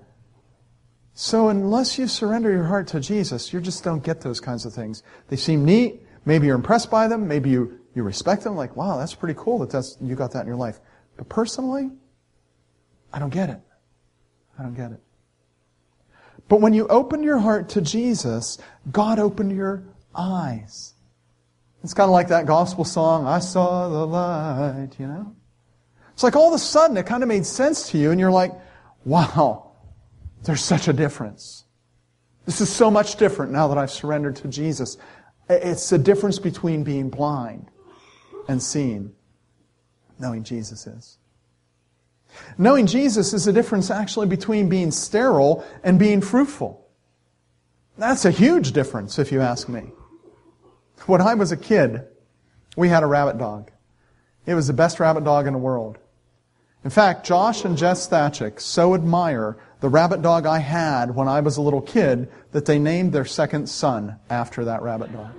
so 1.13 1.49
unless 1.49 1.99
you 1.99 2.07
surrender 2.07 2.51
your 2.51 2.65
heart 2.65 2.87
to 2.89 3.01
Jesus, 3.01 3.53
you 3.53 3.61
just 3.61 3.83
don't 3.83 4.03
get 4.03 4.21
those 4.21 4.41
kinds 4.41 4.65
of 4.65 4.73
things. 4.73 5.03
They 5.29 5.37
seem 5.37 5.65
neat. 5.65 6.03
Maybe 6.25 6.47
you're 6.47 6.57
impressed 6.57 6.91
by 6.91 7.09
them. 7.09 7.27
Maybe 7.27 7.51
you 7.51 7.81
you 7.95 8.03
respect 8.03 8.45
them, 8.45 8.55
like, 8.55 8.77
wow, 8.77 8.99
that's 8.99 9.15
pretty 9.15 9.39
cool 9.39 9.59
that 9.59 9.71
that's, 9.71 9.97
you 10.01 10.15
got 10.15 10.33
that 10.33 10.43
in 10.43 10.47
your 10.47 10.57
life. 10.57 10.81
But 11.17 11.29
personally, 11.29 11.91
I 13.13 13.19
don't 13.19 13.31
get 13.31 13.51
it. 13.51 13.61
I 14.59 14.63
don't 14.63 14.75
get 14.75 14.93
it. 14.93 15.01
But 16.51 16.61
when 16.61 16.75
you 16.75 16.89
open 16.89 17.23
your 17.23 17.39
heart 17.39 17.69
to 17.71 17.81
Jesus, 17.81 18.59
God 18.91 19.21
opened 19.21 19.53
your 19.53 19.85
eyes. 20.17 20.95
It's 21.85 21.95
kind 21.95 22.09
of 22.09 22.13
like 22.13 22.27
that 22.29 22.45
gospel 22.45 22.85
song, 22.85 23.25
I 23.25 23.39
saw 23.39 23.89
the 23.89 24.05
light, 24.05 24.91
you 24.99 25.07
know? 25.07 25.37
It's 26.13 26.25
like 26.25 26.35
all 26.35 26.49
of 26.49 26.55
a 26.55 26.59
sudden 26.59 26.97
it 26.97 27.07
kind 27.07 27.23
of 27.23 27.29
made 27.29 27.47
sense 27.47 27.91
to 27.91 27.99
you 27.99 28.11
and 28.11 28.19
you're 28.19 28.33
like, 28.33 28.53
wow, 29.05 29.71
there's 30.43 30.61
such 30.61 30.89
a 30.89 30.93
difference. 30.93 31.67
This 32.47 32.61
is 32.61 32.69
so 32.69 32.91
much 32.91 33.15
different 33.15 33.53
now 33.53 33.69
that 33.69 33.79
I've 33.79 33.93
surrendered 33.93 34.35
to 34.37 34.49
Jesus. 34.49 34.97
It's 35.49 35.89
the 35.89 35.99
difference 35.99 36.41
between 36.41 36.83
being 36.83 37.11
blind 37.11 37.71
and 38.49 38.61
seeing 38.61 39.13
knowing 40.19 40.43
Jesus 40.43 40.89
is. 40.89 41.17
Knowing 42.59 42.87
Jesus 42.87 43.33
is 43.33 43.45
the 43.45 43.53
difference 43.53 43.91
actually 43.91 44.27
between 44.27 44.69
being 44.69 44.91
sterile 44.91 45.65
and 45.83 45.99
being 45.99 46.21
fruitful. 46.21 46.87
That's 47.99 48.25
a 48.25 48.31
huge 48.31 48.73
difference, 48.73 49.19
if 49.19 49.31
you 49.33 49.41
ask 49.41 49.69
me. 49.69 49.93
When 51.07 51.21
I 51.21 51.35
was 51.35 51.53
a 51.53 51.57
kid, 51.57 52.07
we 52.77 52.89
had 52.89 53.03
a 53.03 53.07
rabbit 53.07 53.39
dog. 53.39 53.71
It 54.47 54.55
was 54.55 54.67
the 54.67 54.73
best 54.73 55.01
rabbit 55.01 55.25
dog 55.25 55.47
in 55.47 55.53
the 55.53 55.59
world. 55.59 55.99
In 56.83 56.91
fact, 56.91 57.27
Josh 57.27 57.65
and 57.65 57.77
Jess 57.77 58.09
Thachik 58.09 58.59
so 58.59 58.95
admire 58.95 59.59
the 59.81 59.89
rabbit 59.89 60.23
dog 60.23 60.47
I 60.47 60.59
had 60.59 61.15
when 61.15 61.29
I 61.29 61.41
was 61.41 61.57
a 61.57 61.63
little 61.63 61.83
kid 61.83 62.31
that 62.53 62.65
they 62.65 62.79
named 62.79 63.13
their 63.13 63.25
second 63.25 63.69
son 63.69 64.17
after 64.31 64.65
that 64.65 64.83
rabbit 64.83 65.13
dog. 65.13 65.33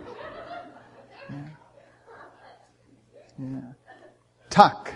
Yeah. 3.39 3.61
Tuck. 4.51 4.93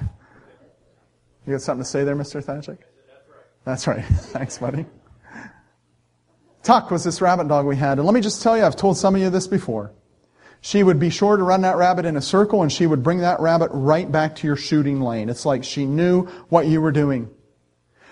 You 1.45 1.53
got 1.53 1.61
something 1.61 1.83
to 1.83 1.89
say 1.89 2.03
there, 2.03 2.15
Mr. 2.15 2.43
Thachik? 2.43 2.79
That's 3.63 3.87
right. 3.87 4.03
Thanks, 4.05 4.57
buddy. 4.57 4.85
Tuck 6.63 6.89
was 6.89 7.03
this 7.03 7.21
rabbit 7.21 7.47
dog 7.47 7.65
we 7.65 7.75
had. 7.75 7.99
And 7.99 8.05
let 8.05 8.13
me 8.13 8.21
just 8.21 8.41
tell 8.41 8.57
you, 8.57 8.63
I've 8.63 8.75
told 8.75 8.97
some 8.97 9.15
of 9.15 9.21
you 9.21 9.29
this 9.29 9.47
before. 9.47 9.91
She 10.61 10.81
would 10.81 10.99
be 10.99 11.11
sure 11.11 11.37
to 11.37 11.43
run 11.43 11.61
that 11.61 11.77
rabbit 11.77 12.05
in 12.05 12.17
a 12.17 12.21
circle 12.21 12.63
and 12.63 12.71
she 12.71 12.87
would 12.87 13.03
bring 13.03 13.19
that 13.19 13.39
rabbit 13.39 13.69
right 13.71 14.11
back 14.11 14.35
to 14.37 14.47
your 14.47 14.55
shooting 14.55 14.99
lane. 14.99 15.29
It's 15.29 15.45
like 15.45 15.63
she 15.63 15.85
knew 15.85 16.25
what 16.49 16.65
you 16.65 16.81
were 16.81 16.91
doing. 16.91 17.29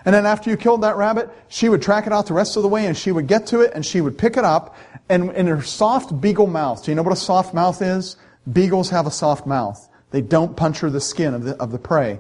And 0.05 0.13
then 0.13 0.27
after 0.27 0.51
you 0.51 0.57
killed 0.57 0.83
that 0.83 0.97
rabbit, 0.97 1.31
she 1.47 1.67
would 1.67 1.81
track 1.81 2.05
it 2.05 2.13
out 2.13 2.27
the 2.27 2.35
rest 2.35 2.55
of 2.55 2.61
the 2.61 2.69
way 2.69 2.85
and 2.85 2.95
she 2.95 3.11
would 3.11 3.25
get 3.25 3.47
to 3.47 3.61
it 3.61 3.71
and 3.73 3.83
she 3.83 4.01
would 4.01 4.19
pick 4.19 4.37
it 4.37 4.43
up 4.43 4.75
and 5.09 5.31
in 5.31 5.47
her 5.47 5.63
soft 5.63 6.21
beagle 6.21 6.45
mouth. 6.45 6.83
Do 6.85 6.91
you 6.91 6.95
know 6.95 7.01
what 7.01 7.13
a 7.13 7.15
soft 7.15 7.55
mouth 7.55 7.81
is? 7.81 8.17
Beagles 8.51 8.91
have 8.91 9.07
a 9.07 9.11
soft 9.11 9.47
mouth. 9.47 9.89
They 10.11 10.21
don't 10.21 10.55
puncture 10.55 10.91
the 10.91 11.01
skin 11.01 11.33
of 11.33 11.43
the, 11.43 11.55
of 11.55 11.71
the 11.71 11.79
prey. 11.79 12.19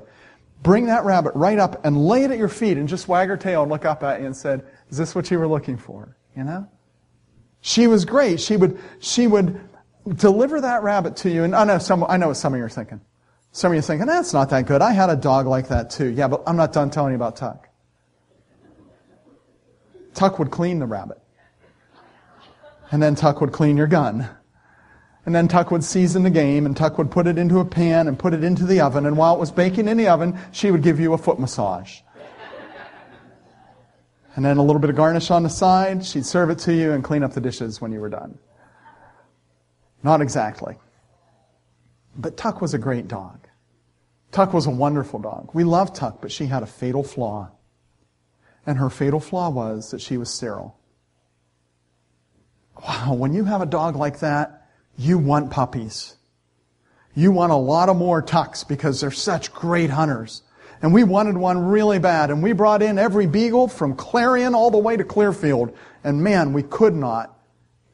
Bring 0.63 0.85
that 0.85 1.03
rabbit 1.03 1.33
right 1.35 1.59
up 1.59 1.85
and 1.85 2.05
lay 2.05 2.23
it 2.23 2.31
at 2.31 2.37
your 2.37 2.47
feet 2.47 2.77
and 2.77 2.87
just 2.87 3.07
wag 3.07 3.27
her 3.27 3.37
tail 3.37 3.63
and 3.63 3.71
look 3.71 3.83
up 3.83 4.01
at 4.01 4.21
you 4.21 4.25
and 4.25 4.35
said, 4.35 4.65
is 4.89 4.97
this 4.97 5.13
what 5.13 5.29
you 5.29 5.37
were 5.37 5.47
looking 5.47 5.77
for? 5.77 6.17
You 6.35 6.45
know? 6.45 6.67
She 7.59 7.87
was 7.87 8.05
great. 8.05 8.39
She 8.39 8.55
would, 8.55 8.79
she 8.99 9.27
would 9.27 9.59
deliver 10.15 10.61
that 10.61 10.81
rabbit 10.81 11.17
to 11.17 11.29
you. 11.29 11.43
And 11.43 11.53
I 11.53 11.65
know 11.65 11.77
some, 11.79 12.05
I 12.07 12.17
know 12.17 12.29
what 12.29 12.37
some 12.37 12.53
of 12.53 12.57
you 12.57 12.65
are 12.65 12.69
thinking. 12.69 13.01
Some 13.51 13.71
of 13.71 13.75
you 13.75 13.79
are 13.79 13.83
thinking, 13.83 14.07
that's 14.07 14.33
not 14.33 14.49
that 14.51 14.65
good. 14.65 14.81
I 14.81 14.93
had 14.93 15.09
a 15.09 15.15
dog 15.15 15.47
like 15.47 15.67
that 15.67 15.89
too. 15.89 16.07
Yeah, 16.07 16.29
but 16.29 16.43
I'm 16.47 16.55
not 16.55 16.71
done 16.73 16.89
telling 16.89 17.11
you 17.11 17.17
about 17.17 17.35
Tuck. 17.35 17.67
Tuck 20.13 20.39
would 20.39 20.49
clean 20.49 20.79
the 20.79 20.85
rabbit. 20.85 21.19
And 22.91 23.01
then 23.01 23.15
Tuck 23.15 23.41
would 23.41 23.51
clean 23.51 23.75
your 23.75 23.87
gun. 23.87 24.29
And 25.25 25.33
then 25.33 25.47
Tuck 25.47 25.71
would 25.71 25.83
season 25.83 26.23
the 26.23 26.29
game, 26.29 26.65
and 26.65 26.75
Tuck 26.75 26.97
would 26.97 27.09
put 27.09 27.27
it 27.27 27.37
into 27.37 27.59
a 27.59 27.65
pan 27.65 28.07
and 28.07 28.19
put 28.19 28.33
it 28.33 28.43
into 28.43 28.65
the 28.65 28.81
oven. 28.81 29.05
And 29.05 29.17
while 29.17 29.35
it 29.35 29.39
was 29.39 29.51
baking 29.51 29.87
in 29.87 29.97
the 29.97 30.09
oven, 30.09 30.37
she 30.51 30.69
would 30.69 30.83
give 30.83 30.99
you 30.99 31.13
a 31.13 31.17
foot 31.17 31.39
massage. 31.39 32.01
And 34.35 34.43
then 34.43 34.57
a 34.57 34.63
little 34.63 34.81
bit 34.81 34.89
of 34.89 34.95
garnish 34.95 35.31
on 35.31 35.43
the 35.43 35.49
side. 35.49 36.03
She'd 36.03 36.25
serve 36.25 36.49
it 36.49 36.59
to 36.59 36.73
you 36.73 36.91
and 36.91 37.03
clean 37.03 37.23
up 37.23 37.33
the 37.33 37.41
dishes 37.41 37.79
when 37.79 37.91
you 37.91 37.99
were 37.99 38.09
done. 38.09 38.37
Not 40.01 40.21
exactly. 40.21 40.75
But 42.17 42.35
Tuck 42.35 42.59
was 42.59 42.73
a 42.73 42.77
great 42.77 43.07
dog. 43.07 43.47
Tuck 44.31 44.51
was 44.51 44.65
a 44.65 44.71
wonderful 44.71 45.19
dog. 45.19 45.51
We 45.53 45.63
loved 45.63 45.95
Tuck, 45.95 46.19
but 46.19 46.31
she 46.31 46.47
had 46.47 46.63
a 46.63 46.65
fatal 46.67 47.03
flaw. 47.03 47.51
And 48.65 48.77
her 48.79 48.89
fatal 48.89 49.19
flaw 49.19 49.49
was 49.49 49.91
that 49.91 50.01
she 50.01 50.17
was 50.17 50.29
sterile. 50.29 50.77
Wow, 52.81 53.13
when 53.13 53.33
you 53.33 53.45
have 53.45 53.61
a 53.61 53.67
dog 53.67 53.95
like 53.95 54.19
that, 54.19 54.62
you 54.97 55.17
want 55.17 55.51
puppies. 55.51 56.15
You 57.15 57.31
want 57.31 57.51
a 57.51 57.55
lot 57.57 57.89
of 57.89 57.97
more 57.97 58.21
tucks 58.21 58.63
because 58.63 59.01
they're 59.01 59.11
such 59.11 59.53
great 59.53 59.89
hunters. 59.89 60.41
And 60.81 60.93
we 60.93 61.03
wanted 61.03 61.37
one 61.37 61.59
really 61.59 61.99
bad. 61.99 62.29
And 62.29 62.43
we 62.43 62.53
brought 62.53 62.81
in 62.81 62.99
every 62.99 63.27
beagle 63.27 63.67
from 63.67 63.95
Clarion 63.95 64.53
all 64.55 64.71
the 64.71 64.77
way 64.77 64.97
to 64.97 65.03
Clearfield. 65.03 65.75
And 66.03 66.23
man, 66.23 66.53
we 66.53 66.63
could 66.63 66.93
not 66.93 67.37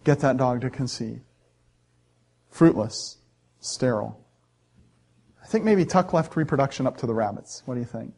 get 0.03 0.20
that 0.20 0.38
dog 0.38 0.62
to 0.62 0.70
conceive. 0.70 1.22
Fruitless. 2.50 3.18
sterile. 3.60 4.25
I 5.44 5.48
think 5.48 5.65
maybe 5.65 5.86
Tuck 5.86 6.13
left 6.13 6.36
reproduction 6.36 6.88
up 6.88 6.98
to 6.98 7.08
the 7.08 7.13
rabbits. 7.13 7.62
What 7.65 7.75
do 7.75 7.82
you 7.82 7.86
think? 7.86 8.13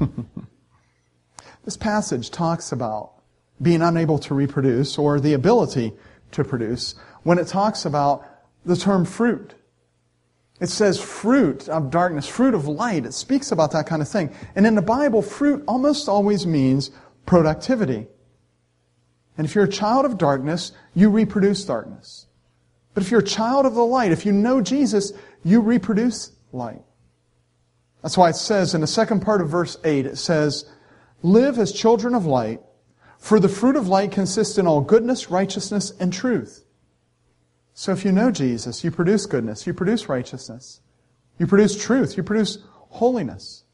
this 1.64 1.76
passage 1.76 2.30
talks 2.30 2.72
about 2.72 3.12
being 3.62 3.82
unable 3.82 4.18
to 4.18 4.34
reproduce 4.34 4.98
or 4.98 5.20
the 5.20 5.34
ability 5.34 5.92
to 6.32 6.44
produce 6.44 6.94
when 7.24 7.38
it 7.38 7.48
talks 7.48 7.84
about 7.84 8.24
the 8.64 8.76
term 8.76 9.04
fruit. 9.04 9.54
It 10.60 10.68
says 10.68 11.00
fruit 11.00 11.68
of 11.68 11.90
darkness, 11.90 12.28
fruit 12.28 12.54
of 12.54 12.68
light. 12.68 13.04
It 13.04 13.12
speaks 13.12 13.50
about 13.50 13.72
that 13.72 13.86
kind 13.86 14.00
of 14.00 14.08
thing. 14.08 14.32
And 14.54 14.66
in 14.66 14.76
the 14.76 14.82
Bible, 14.82 15.20
fruit 15.20 15.64
almost 15.66 16.08
always 16.08 16.46
means 16.46 16.90
productivity. 17.26 18.06
And 19.36 19.46
if 19.46 19.54
you're 19.54 19.64
a 19.64 19.68
child 19.68 20.04
of 20.04 20.16
darkness, 20.16 20.70
you 20.94 21.10
reproduce 21.10 21.64
darkness. 21.64 22.26
But 22.94 23.02
if 23.02 23.10
you're 23.10 23.20
a 23.20 23.24
child 23.24 23.66
of 23.66 23.74
the 23.74 23.84
light, 23.84 24.12
if 24.12 24.24
you 24.24 24.32
know 24.32 24.60
Jesus, 24.60 25.12
you 25.42 25.60
reproduce 25.60 26.30
light. 26.52 26.82
That's 28.02 28.16
why 28.16 28.28
it 28.28 28.36
says 28.36 28.74
in 28.74 28.80
the 28.80 28.86
second 28.86 29.20
part 29.20 29.40
of 29.40 29.48
verse 29.48 29.76
8, 29.82 30.06
it 30.06 30.18
says, 30.18 30.70
Live 31.22 31.58
as 31.58 31.72
children 31.72 32.14
of 32.14 32.26
light, 32.26 32.60
for 33.18 33.40
the 33.40 33.48
fruit 33.48 33.76
of 33.76 33.88
light 33.88 34.12
consists 34.12 34.58
in 34.58 34.66
all 34.66 34.82
goodness, 34.82 35.30
righteousness, 35.30 35.92
and 35.98 36.12
truth. 36.12 36.64
So 37.74 37.90
if 37.90 38.04
you 38.04 38.12
know 38.12 38.30
Jesus, 38.30 38.84
you 38.84 38.92
produce 38.92 39.26
goodness, 39.26 39.66
you 39.66 39.74
produce 39.74 40.08
righteousness, 40.08 40.80
you 41.38 41.46
produce 41.46 41.76
truth, 41.82 42.16
you 42.16 42.22
produce 42.22 42.58
holiness. 42.70 43.64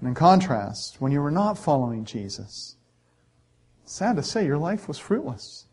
And 0.00 0.08
in 0.08 0.14
contrast, 0.14 1.00
when 1.00 1.12
you 1.12 1.20
were 1.20 1.30
not 1.30 1.58
following 1.58 2.06
Jesus, 2.06 2.76
sad 3.84 4.16
to 4.16 4.22
say, 4.22 4.46
your 4.46 4.58
life 4.58 4.88
was 4.88 4.98
fruitless. 4.98 5.66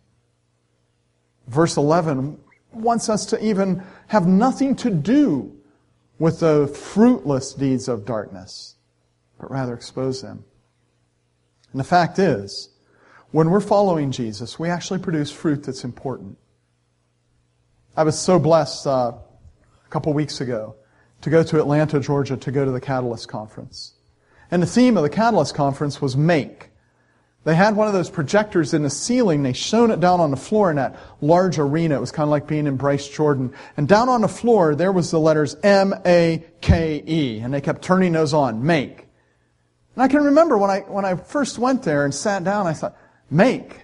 Verse 1.48 1.78
11 1.78 2.38
wants 2.74 3.08
us 3.08 3.26
to 3.28 3.44
even 3.44 3.84
have 4.08 4.28
nothing 4.28 4.76
to 4.78 4.90
do 4.90 5.56
with 6.20 6.42
the 6.42 6.68
fruitless 6.68 7.54
deeds 7.54 7.88
of 7.88 8.06
darkness, 8.06 8.76
but 9.40 9.50
rather 9.50 9.74
expose 9.74 10.22
them. 10.22 10.44
And 11.72 11.80
the 11.80 11.86
fact 11.86 12.20
is, 12.20 12.70
when 13.32 13.50
we're 13.50 13.62
following 13.62 14.12
Jesus, 14.12 14.60
we 14.60 14.70
actually 14.70 15.00
produce 15.00 15.32
fruit 15.32 15.64
that's 15.64 15.84
important. 15.84 16.38
I 17.96 18.04
was 18.04 18.18
so 18.18 18.40
blessed 18.40 18.88
uh, 18.88 19.14
a 19.86 19.90
couple 19.90 20.14
weeks 20.14 20.42
ago 20.42 20.76
to 21.22 21.30
go 21.30 21.44
to 21.44 21.60
Atlanta, 21.60 22.00
Georgia, 22.00 22.36
to 22.38 22.52
go 22.52 22.66
to 22.66 22.72
the 22.72 22.82
Catalyst 22.82 23.28
Conference. 23.28 23.94
And 24.50 24.64
the 24.64 24.68
theme 24.68 24.98
of 24.98 25.04
the 25.04 25.10
Catalyst 25.10 25.54
Conference 25.54 26.02
was 26.02 26.18
make. 26.18 26.72
They 27.44 27.56
had 27.56 27.76
one 27.76 27.88
of 27.88 27.94
those 27.94 28.10
projectors 28.10 28.74
in 28.74 28.84
the 28.84 28.90
ceiling. 28.90 29.44
They 29.44 29.54
shone 29.54 29.92
it 29.92 30.00
down 30.00 30.22
on 30.22 30.32
the 30.32 30.38
floor 30.38 30.70
in 30.70 30.78
that 30.78 30.98
large 31.22 31.60
arena. 31.60 31.96
It 31.96 32.02
was 32.02 32.12
kind 32.12 32.26
of 32.26 32.32
like 32.32 32.48
being 32.48 32.68
in 32.68 32.78
Bryce 32.78 33.08
Jordan. 33.08 33.54
And 33.78 33.88
down 33.88 34.10
on 34.10 34.22
the 34.22 34.28
floor, 34.28 34.76
there 34.76 34.92
was 34.92 35.12
the 35.12 35.20
letters 35.20 35.56
M-A-K-E. 35.62 37.40
And 37.40 37.54
they 37.54 37.62
kept 37.62 37.84
turning 37.84 38.14
those 38.14 38.34
on. 38.34 38.66
Make. 38.66 39.08
And 39.96 40.04
I 40.04 40.08
can 40.08 40.24
remember 40.24 40.58
when 40.58 40.72
I, 40.72 40.80
when 40.80 41.06
I 41.06 41.16
first 41.16 41.60
went 41.60 41.84
there 41.84 42.06
and 42.06 42.16
sat 42.16 42.44
down, 42.44 42.66
I 42.66 42.74
thought, 42.74 42.98
make? 43.30 43.82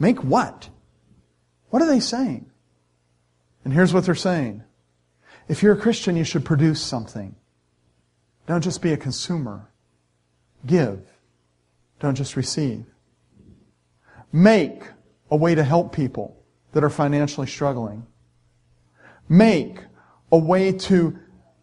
Make 0.00 0.24
what? 0.24 0.68
What 1.68 1.82
are 1.82 1.86
they 1.86 2.00
saying? 2.00 2.50
And 3.64 3.72
here's 3.72 3.94
what 3.94 4.04
they're 4.04 4.14
saying. 4.14 4.64
If 5.48 5.62
you're 5.62 5.74
a 5.74 5.80
Christian, 5.80 6.16
you 6.16 6.24
should 6.24 6.44
produce 6.44 6.80
something. 6.80 7.34
Don't 8.46 8.62
just 8.62 8.82
be 8.82 8.92
a 8.92 8.96
consumer. 8.96 9.70
Give. 10.66 11.00
Don't 12.00 12.14
just 12.14 12.36
receive. 12.36 12.84
Make 14.32 14.84
a 15.30 15.36
way 15.36 15.54
to 15.54 15.62
help 15.62 15.94
people 15.94 16.42
that 16.72 16.82
are 16.82 16.90
financially 16.90 17.46
struggling. 17.46 18.06
Make 19.28 19.78
a 20.30 20.38
way 20.38 20.72
to 20.72 21.18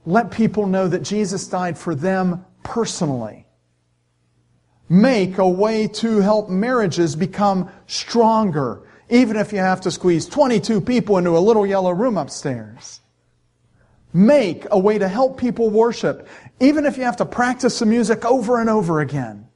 let 0.06 0.32
people 0.32 0.66
know 0.66 0.88
that 0.88 1.04
Jesus 1.04 1.48
died 1.48 1.78
for 1.78 1.94
them 1.96 2.46
personally. 2.64 3.46
Make 4.88 5.38
a 5.38 5.48
way 5.48 5.88
to 5.88 6.20
help 6.20 6.50
marriages 6.50 7.16
become 7.16 7.70
stronger, 7.86 8.88
even 9.10 9.36
if 9.38 9.52
you 9.52 9.60
have 9.60 9.82
to 9.82 9.92
squeeze 9.92 10.28
22 10.28 10.82
people 10.82 11.18
into 11.18 11.32
a 11.32 11.40
little 11.40 11.66
yellow 11.66 11.92
room 11.92 12.18
upstairs. 12.18 13.02
Make 14.14 14.66
a 14.72 14.80
way 14.80 14.98
to 14.98 15.08
help 15.08 15.40
people 15.40 15.70
worship, 15.70 16.28
even 16.60 16.86
if 16.86 16.98
you 16.98 17.04
have 17.04 17.18
to 17.18 17.26
practice 17.26 17.80
the 17.80 17.86
music 17.86 18.26
over 18.26 18.60
and 18.60 18.70
over 18.70 19.02
again. 19.02 19.48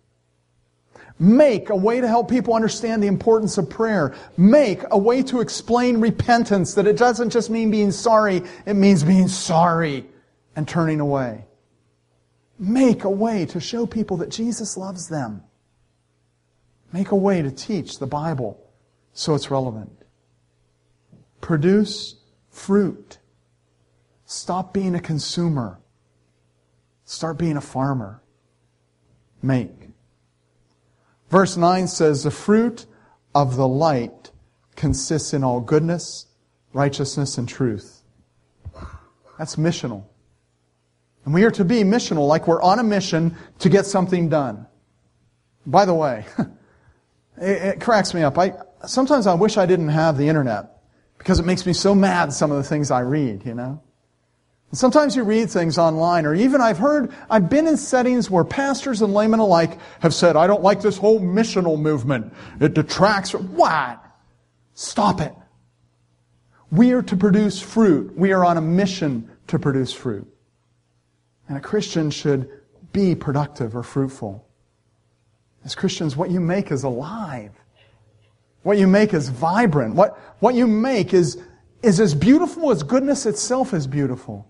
Make 1.20 1.70
a 1.70 1.76
way 1.76 2.02
to 2.02 2.08
help 2.08 2.30
people 2.30 2.54
understand 2.54 3.02
the 3.02 3.08
importance 3.08 3.58
of 3.58 3.70
prayer. 3.70 4.16
Make 4.36 4.82
a 4.92 4.98
way 4.98 5.24
to 5.24 5.42
explain 5.42 6.02
repentance, 6.02 6.74
that 6.74 6.88
it 6.88 6.98
doesn't 6.98 7.30
just 7.30 7.50
mean 7.50 7.72
being 7.72 7.92
sorry, 7.92 8.42
it 8.66 8.74
means 8.74 9.04
being 9.04 9.28
sorry 9.28 10.06
and 10.56 10.68
turning 10.68 11.00
away. 11.00 11.46
Make 12.60 13.04
a 13.04 13.10
way 13.10 13.46
to 13.48 13.60
show 13.60 13.86
people 13.86 14.18
that 14.18 14.30
Jesus 14.30 14.78
loves 14.78 15.08
them. 15.08 15.44
Make 16.92 17.12
a 17.12 17.16
way 17.16 17.42
to 17.42 17.52
teach 17.52 18.00
the 18.00 18.08
Bible 18.08 18.63
so 19.14 19.36
it's 19.36 19.50
relevant. 19.50 19.92
Produce 21.42 22.16
fruit. 22.50 23.20
Stop 24.26 24.74
being 24.74 24.96
a 24.96 25.00
consumer. 25.00 25.80
Start 27.06 27.38
being 27.38 27.58
a 27.58 27.62
farmer. 27.62 28.22
Make. 29.42 29.90
Verse 31.30 31.58
9 31.58 31.88
says, 31.88 32.24
The 32.24 32.32
fruit 32.32 32.86
of 33.36 33.56
the 33.56 33.68
light 33.68 34.32
consists 34.76 35.34
in 35.34 35.44
all 35.44 35.60
goodness, 35.60 36.28
righteousness, 36.74 37.38
and 37.38 37.48
truth. 37.48 38.04
That's 39.38 39.56
missional. 39.56 40.06
And 41.26 41.34
we 41.34 41.44
are 41.44 41.52
to 41.52 41.66
be 41.66 41.84
missional, 41.84 42.28
like 42.28 42.48
we're 42.48 42.62
on 42.62 42.80
a 42.80 42.84
mission 42.84 43.36
to 43.60 43.70
get 43.70 43.86
something 43.86 44.30
done. 44.30 44.68
By 45.66 45.86
the 45.86 45.94
way, 45.94 46.26
it, 47.38 47.62
it 47.62 47.82
cracks 47.82 48.14
me 48.14 48.24
up. 48.24 48.38
I, 48.38 48.54
sometimes 48.86 49.28
I 49.28 49.34
wish 49.34 49.58
I 49.58 49.66
didn't 49.66 49.90
have 49.90 50.18
the 50.18 50.28
internet 50.28 50.82
because 51.18 51.40
it 51.40 51.46
makes 51.46 51.66
me 51.66 51.74
so 51.74 51.96
mad 51.96 52.34
some 52.34 52.52
of 52.52 52.58
the 52.58 52.64
things 52.64 52.92
I 52.92 53.00
read, 53.00 53.46
you 53.46 53.54
know? 53.54 53.82
And 54.70 54.78
sometimes 54.78 55.16
you 55.16 55.24
read 55.24 55.50
things 55.50 55.78
online, 55.78 56.26
or 56.26 56.34
even 56.34 56.60
I've 56.60 56.80
heard, 56.80 57.14
I've 57.30 57.50
been 57.50 57.68
in 57.68 57.78
settings 57.78 58.30
where 58.30 58.44
pastors 58.44 59.02
and 59.02 59.14
laymen 59.14 59.40
alike 59.40 59.78
have 60.00 60.14
said, 60.14 60.36
I 60.36 60.48
don't 60.48 60.64
like 60.64 60.82
this 60.82 60.98
whole 60.98 61.20
missional 61.20 61.80
movement. 61.80 62.34
It 62.60 62.74
detracts 62.74 63.30
from, 63.30 63.56
what? 63.56 64.04
Stop 64.74 65.22
it. 65.22 65.34
We 66.72 66.92
are 66.94 67.04
to 67.04 67.16
produce 67.16 67.62
fruit. 67.62 68.18
We 68.18 68.32
are 68.32 68.44
on 68.44 68.58
a 68.58 68.62
mission 68.62 69.30
to 69.48 69.60
produce 69.60 69.94
fruit. 69.94 70.28
And 71.48 71.58
a 71.58 71.62
Christian 71.62 72.10
should 72.10 72.50
be 72.92 73.14
productive 73.14 73.76
or 73.76 73.84
fruitful. 73.84 74.44
As 75.64 75.76
Christians, 75.76 76.18
what 76.18 76.32
you 76.32 76.40
make 76.40 76.72
is 76.72 76.84
alive. 76.84 77.52
What 78.64 78.78
you 78.78 78.88
make 78.88 79.14
is 79.14 79.30
vibrant. 79.30 79.96
What, 79.96 80.18
what 80.40 80.56
you 80.56 80.68
make 80.68 81.14
is, 81.14 81.42
is 81.82 82.00
as 82.00 82.16
beautiful 82.16 82.72
as 82.72 82.82
goodness 82.82 83.26
itself 83.26 83.74
is 83.74 83.88
beautiful. 83.88 84.50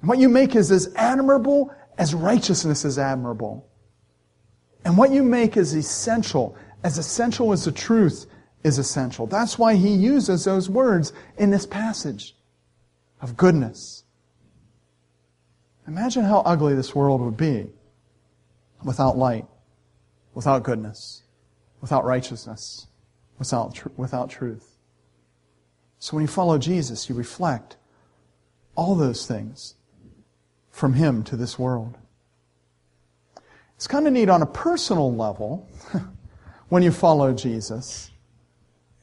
What 0.00 0.18
you 0.18 0.28
make 0.28 0.56
is 0.56 0.70
as 0.70 0.92
admirable 0.96 1.74
as 1.98 2.14
righteousness 2.14 2.84
is 2.84 2.98
admirable. 2.98 3.66
And 4.84 4.96
what 4.96 5.10
you 5.10 5.22
make 5.22 5.56
is 5.56 5.74
essential, 5.74 6.56
as 6.82 6.98
essential 6.98 7.52
as 7.52 7.64
the 7.64 7.72
truth 7.72 8.26
is 8.62 8.78
essential. 8.78 9.26
That's 9.26 9.58
why 9.58 9.74
he 9.74 9.90
uses 9.90 10.44
those 10.44 10.70
words 10.70 11.12
in 11.38 11.50
this 11.50 11.66
passage 11.66 12.34
of 13.20 13.36
goodness. 13.36 14.04
Imagine 15.86 16.24
how 16.24 16.40
ugly 16.40 16.74
this 16.74 16.94
world 16.94 17.20
would 17.20 17.36
be 17.36 17.66
without 18.84 19.16
light, 19.16 19.46
without 20.34 20.62
goodness, 20.62 21.22
without 21.80 22.04
righteousness, 22.04 22.86
without, 23.38 23.74
tr- 23.74 23.88
without 23.96 24.30
truth. 24.30 24.76
So 25.98 26.16
when 26.16 26.22
you 26.22 26.28
follow 26.28 26.58
Jesus, 26.58 27.08
you 27.08 27.14
reflect 27.14 27.76
all 28.74 28.94
those 28.94 29.26
things 29.26 29.74
from 30.70 30.94
Him 30.94 31.24
to 31.24 31.36
this 31.36 31.58
world. 31.58 31.96
It's 33.76 33.86
kind 33.86 34.06
of 34.06 34.12
neat 34.12 34.28
on 34.28 34.42
a 34.42 34.46
personal 34.46 35.14
level 35.14 35.68
when 36.68 36.82
you 36.82 36.90
follow 36.90 37.32
Jesus. 37.32 38.10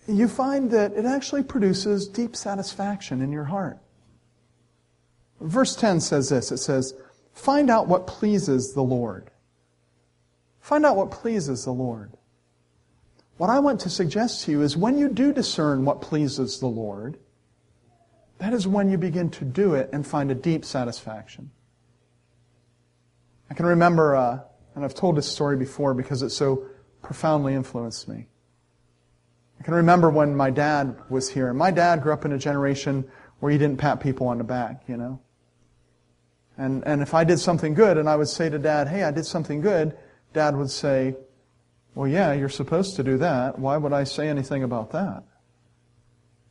You 0.08 0.28
find 0.28 0.72
that 0.72 0.94
it 0.94 1.06
actually 1.06 1.44
produces 1.44 2.08
deep 2.08 2.36
satisfaction 2.36 3.22
in 3.22 3.32
your 3.32 3.46
heart. 3.46 3.80
Verse 5.40 5.76
10 5.76 6.00
says 6.00 6.30
this 6.30 6.52
it 6.52 6.58
says, 6.58 6.94
Find 7.34 7.70
out 7.70 7.88
what 7.88 8.08
pleases 8.08 8.74
the 8.74 8.84
Lord. 8.84 9.32
Find 10.60 10.86
out 10.86 10.96
what 10.96 11.12
pleases 11.12 11.66
the 11.66 11.72
Lord. 11.72 12.12
What 13.44 13.50
I 13.50 13.60
want 13.60 13.82
to 13.82 13.90
suggest 13.90 14.46
to 14.46 14.52
you 14.52 14.62
is 14.62 14.78
when 14.78 14.98
you 14.98 15.10
do 15.10 15.34
discern 15.34 15.84
what 15.84 16.00
pleases 16.00 16.62
the 16.62 16.68
Lord, 16.68 17.18
that 18.38 18.54
is 18.54 18.66
when 18.66 18.90
you 18.90 18.98
begin 18.98 19.30
to 19.32 19.44
do 19.44 19.74
it 19.74 19.90
and 19.92 20.08
find 20.08 20.32
a 20.32 20.34
deep 20.34 20.64
satisfaction. 20.64 21.52
I 23.52 23.54
can 23.54 23.66
remember, 23.66 24.16
uh, 24.16 24.40
and 24.76 24.86
I've 24.86 24.96
told 24.96 25.18
this 25.18 25.30
story 25.30 25.58
before 25.58 25.94
because 25.94 26.22
it 26.22 26.30
so 26.30 26.68
profoundly 27.02 27.54
influenced 27.54 28.08
me. 28.08 28.28
I 29.60 29.64
can 29.64 29.74
remember 29.74 30.10
when 30.10 30.38
my 30.38 30.50
dad 30.50 30.96
was 31.10 31.28
here. 31.28 31.50
And 31.50 31.60
my 31.60 31.70
dad 31.70 32.02
grew 32.02 32.14
up 32.14 32.24
in 32.24 32.32
a 32.32 32.38
generation 32.38 33.04
where 33.42 33.52
you 33.52 33.58
didn't 33.58 33.78
pat 33.78 34.00
people 34.00 34.30
on 34.30 34.38
the 34.38 34.46
back, 34.46 34.84
you 34.88 34.96
know. 34.96 35.20
And, 36.58 36.82
and 36.88 37.02
if 37.02 37.14
I 37.14 37.26
did 37.26 37.42
something 37.42 37.74
good 37.74 37.98
and 37.98 38.08
I 38.08 38.16
would 38.16 38.30
say 38.30 38.50
to 38.50 38.58
dad, 38.58 38.88
hey, 38.88 39.04
I 39.04 39.12
did 39.12 39.26
something 39.26 39.60
good, 39.60 39.98
dad 40.32 40.56
would 40.56 40.72
say, 40.72 41.18
well, 41.96 42.08
yeah, 42.08 42.34
you're 42.34 42.50
supposed 42.50 42.96
to 42.96 43.04
do 43.04 43.18
that. 43.20 43.60
Why 43.60 43.78
would 43.78 43.94
I 43.94 44.04
say 44.04 44.28
anything 44.28 44.64
about 44.64 44.92
that? 44.92 45.24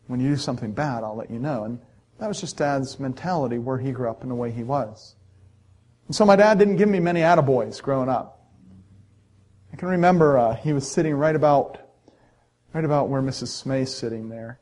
When 0.07 0.21
you 0.21 0.31
do 0.31 0.37
something 0.37 0.73
bad, 0.73 1.03
I'll 1.03 1.17
let 1.17 1.31
you 1.31 1.39
know. 1.39 1.65
And 1.65 1.81
that 2.19 2.29
was 2.29 2.41
just 2.41 2.57
dad's 2.57 3.01
mentality 3.01 3.59
where 3.59 3.79
he 3.79 3.91
grew 3.91 4.09
up 4.09 4.23
and 4.23 4.31
the 4.31 4.35
way 4.35 4.53
he 4.53 4.63
was. 4.63 5.17
And 6.07 6.15
so 6.15 6.25
my 6.25 6.37
dad 6.37 6.59
didn't 6.59 6.77
give 6.77 6.89
me 6.89 7.01
many 7.01 7.21
attaboys 7.21 7.83
growing 7.83 8.09
up. 8.09 8.47
I 9.73 9.77
can 9.77 9.89
remember 9.89 10.39
uh, 10.39 10.55
he 10.55 10.73
was 10.73 10.89
sitting 10.89 11.15
right 11.15 11.35
about, 11.35 11.79
right 12.73 12.85
about 12.85 13.09
where 13.09 13.23
Mrs. 13.23 13.49
Smay's 13.49 13.93
sitting 13.93 14.29
there 14.29 14.61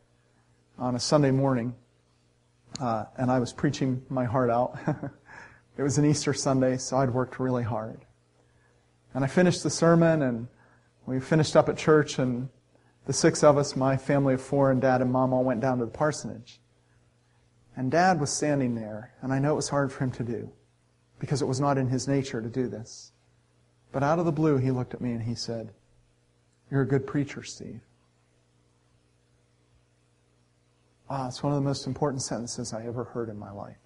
on 0.79 0.95
a 0.95 1.01
Sunday 1.01 1.31
morning. 1.31 1.75
Uh, 2.81 3.05
and 3.16 3.31
I 3.31 3.40
was 3.40 3.53
preaching 3.53 4.03
my 4.09 4.25
heart 4.25 4.49
out. 4.49 4.79
it 5.77 5.83
was 5.83 5.99
an 5.99 6.05
Easter 6.05 6.33
Sunday, 6.33 6.77
so 6.79 6.97
I'd 6.97 7.11
worked 7.11 7.40
really 7.40 7.64
hard. 7.64 8.01
And 9.12 9.25
I 9.25 9.27
finished 9.27 9.62
the 9.62 9.71
sermon, 9.71 10.23
and 10.23 10.47
we 11.11 11.18
finished 11.18 11.57
up 11.57 11.68
at 11.68 11.77
church, 11.77 12.20
and 12.20 12.49
the 13.07 13.12
six 13.12 13.42
of 13.42 13.59
us, 13.59 13.75
my 13.75 13.96
family 13.96 14.35
of 14.35 14.40
four, 14.40 14.70
and 14.70 14.81
dad 14.81 15.03
and 15.03 15.11
mom 15.11 15.33
all 15.33 15.42
went 15.42 15.61
down 15.61 15.79
to 15.79 15.85
the 15.85 15.90
parsonage. 15.90 16.61
And 17.77 17.90
dad 17.90 18.20
was 18.20 18.31
standing 18.33 18.77
there, 18.77 19.12
and 19.20 19.33
I 19.33 19.40
know 19.40 19.53
it 19.53 19.57
was 19.57 19.70
hard 19.70 19.92
for 19.92 20.05
him 20.05 20.12
to 20.12 20.23
do, 20.23 20.53
because 21.18 21.42
it 21.42 21.46
was 21.46 21.59
not 21.59 21.79
in 21.79 21.88
his 21.88 22.07
nature 22.07 22.40
to 22.40 22.49
do 22.49 22.68
this. 22.68 23.11
But 23.90 24.05
out 24.05 24.20
of 24.20 24.25
the 24.25 24.31
blue, 24.31 24.59
he 24.59 24.70
looked 24.70 24.94
at 24.94 25.01
me 25.01 25.11
and 25.11 25.23
he 25.23 25.35
said, 25.35 25.73
You're 26.70 26.83
a 26.83 26.87
good 26.87 27.09
preacher, 27.09 27.42
Steve. 27.42 27.81
Wow, 31.11 31.27
it's 31.27 31.42
one 31.42 31.53
of 31.53 31.59
the 31.59 31.68
most 31.68 31.88
important 31.88 32.23
sentences 32.23 32.73
I 32.73 32.87
ever 32.87 33.03
heard 33.03 33.29
in 33.29 33.37
my 33.37 33.51
life. 33.51 33.81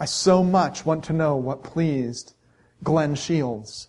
I 0.00 0.06
so 0.06 0.42
much 0.42 0.84
want 0.84 1.04
to 1.04 1.12
know 1.12 1.36
what 1.36 1.62
pleased 1.62 2.34
Glenn 2.82 3.14
Shields 3.14 3.86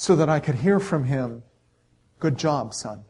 so 0.00 0.16
that 0.16 0.30
I 0.30 0.40
could 0.40 0.54
hear 0.54 0.80
from 0.80 1.04
him, 1.04 1.42
Good 2.20 2.38
job, 2.38 2.72
son. 2.72 3.04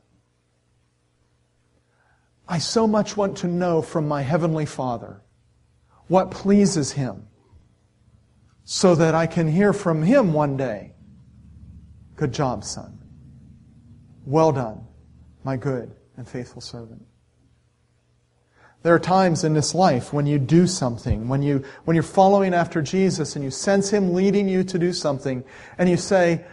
I 2.48 2.58
so 2.58 2.88
much 2.88 3.16
want 3.16 3.36
to 3.38 3.46
know 3.46 3.80
from 3.80 4.08
my 4.08 4.22
Heavenly 4.22 4.66
Father 4.66 5.22
what 6.08 6.32
pleases 6.32 6.90
Him 6.90 7.28
so 8.64 8.96
that 8.96 9.14
I 9.14 9.28
can 9.28 9.46
hear 9.46 9.72
from 9.72 10.02
Him 10.02 10.32
one 10.32 10.56
day, 10.56 10.94
Good 12.16 12.32
job, 12.32 12.64
son. 12.64 12.98
Well 14.26 14.50
done, 14.50 14.84
my 15.44 15.56
good 15.56 15.94
and 16.16 16.28
faithful 16.28 16.60
servant. 16.60 17.06
There 18.82 18.96
are 18.96 19.00
times 19.00 19.44
in 19.44 19.54
this 19.54 19.76
life 19.76 20.12
when 20.12 20.26
you 20.26 20.40
do 20.40 20.66
something, 20.66 21.28
when, 21.28 21.42
you, 21.42 21.62
when 21.84 21.94
you're 21.94 22.02
following 22.02 22.52
after 22.52 22.82
Jesus 22.82 23.36
and 23.36 23.44
you 23.44 23.52
sense 23.52 23.90
Him 23.90 24.12
leading 24.12 24.48
you 24.48 24.64
to 24.64 24.76
do 24.76 24.92
something, 24.92 25.44
and 25.78 25.88
you 25.88 25.96
say, 25.96 26.44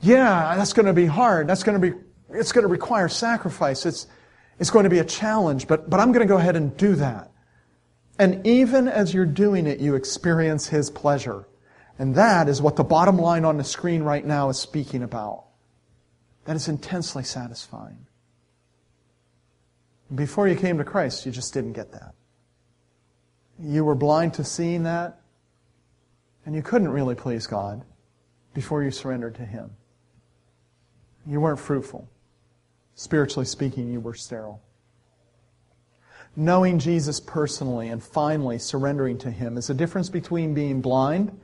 yeah, 0.00 0.54
that's 0.56 0.72
going 0.72 0.86
to 0.86 0.92
be 0.92 1.06
hard. 1.06 1.46
That's 1.46 1.62
going 1.62 1.80
to 1.80 1.90
be, 1.90 1.98
it's 2.30 2.52
going 2.52 2.62
to 2.62 2.68
require 2.68 3.08
sacrifice. 3.08 3.86
It's, 3.86 4.06
it's 4.58 4.70
going 4.70 4.84
to 4.84 4.90
be 4.90 4.98
a 4.98 5.04
challenge, 5.04 5.66
but, 5.66 5.88
but 5.88 6.00
I'm 6.00 6.12
going 6.12 6.26
to 6.26 6.32
go 6.32 6.38
ahead 6.38 6.56
and 6.56 6.76
do 6.76 6.94
that. 6.96 7.30
And 8.18 8.46
even 8.46 8.86
as 8.86 9.12
you're 9.12 9.26
doing 9.26 9.66
it, 9.66 9.80
you 9.80 9.94
experience 9.94 10.68
His 10.68 10.90
pleasure. 10.90 11.46
And 11.98 12.14
that 12.16 12.48
is 12.48 12.60
what 12.60 12.76
the 12.76 12.84
bottom 12.84 13.18
line 13.18 13.44
on 13.44 13.56
the 13.56 13.64
screen 13.64 14.02
right 14.02 14.24
now 14.24 14.48
is 14.48 14.58
speaking 14.58 15.02
about. 15.02 15.44
That 16.44 16.56
is 16.56 16.68
intensely 16.68 17.24
satisfying. 17.24 18.06
Before 20.14 20.46
you 20.46 20.54
came 20.54 20.78
to 20.78 20.84
Christ, 20.84 21.24
you 21.24 21.32
just 21.32 21.54
didn't 21.54 21.72
get 21.72 21.92
that. 21.92 22.14
You 23.58 23.84
were 23.84 23.94
blind 23.94 24.34
to 24.34 24.44
seeing 24.44 24.82
that, 24.82 25.20
and 26.44 26.54
you 26.54 26.62
couldn't 26.62 26.90
really 26.90 27.14
please 27.14 27.46
God 27.46 27.84
before 28.52 28.82
you 28.82 28.90
surrendered 28.90 29.36
to 29.36 29.44
Him. 29.44 29.70
You 31.26 31.40
weren't 31.40 31.58
fruitful. 31.58 32.08
Spiritually 32.94 33.46
speaking, 33.46 33.90
you 33.90 34.00
were 34.00 34.14
sterile. 34.14 34.62
Knowing 36.36 36.78
Jesus 36.78 37.20
personally 37.20 37.88
and 37.88 38.02
finally 38.02 38.58
surrendering 38.58 39.18
to 39.18 39.30
Him 39.30 39.56
is 39.56 39.70
a 39.70 39.74
difference 39.74 40.10
between 40.10 40.54
being 40.54 40.80
blind 40.80 41.38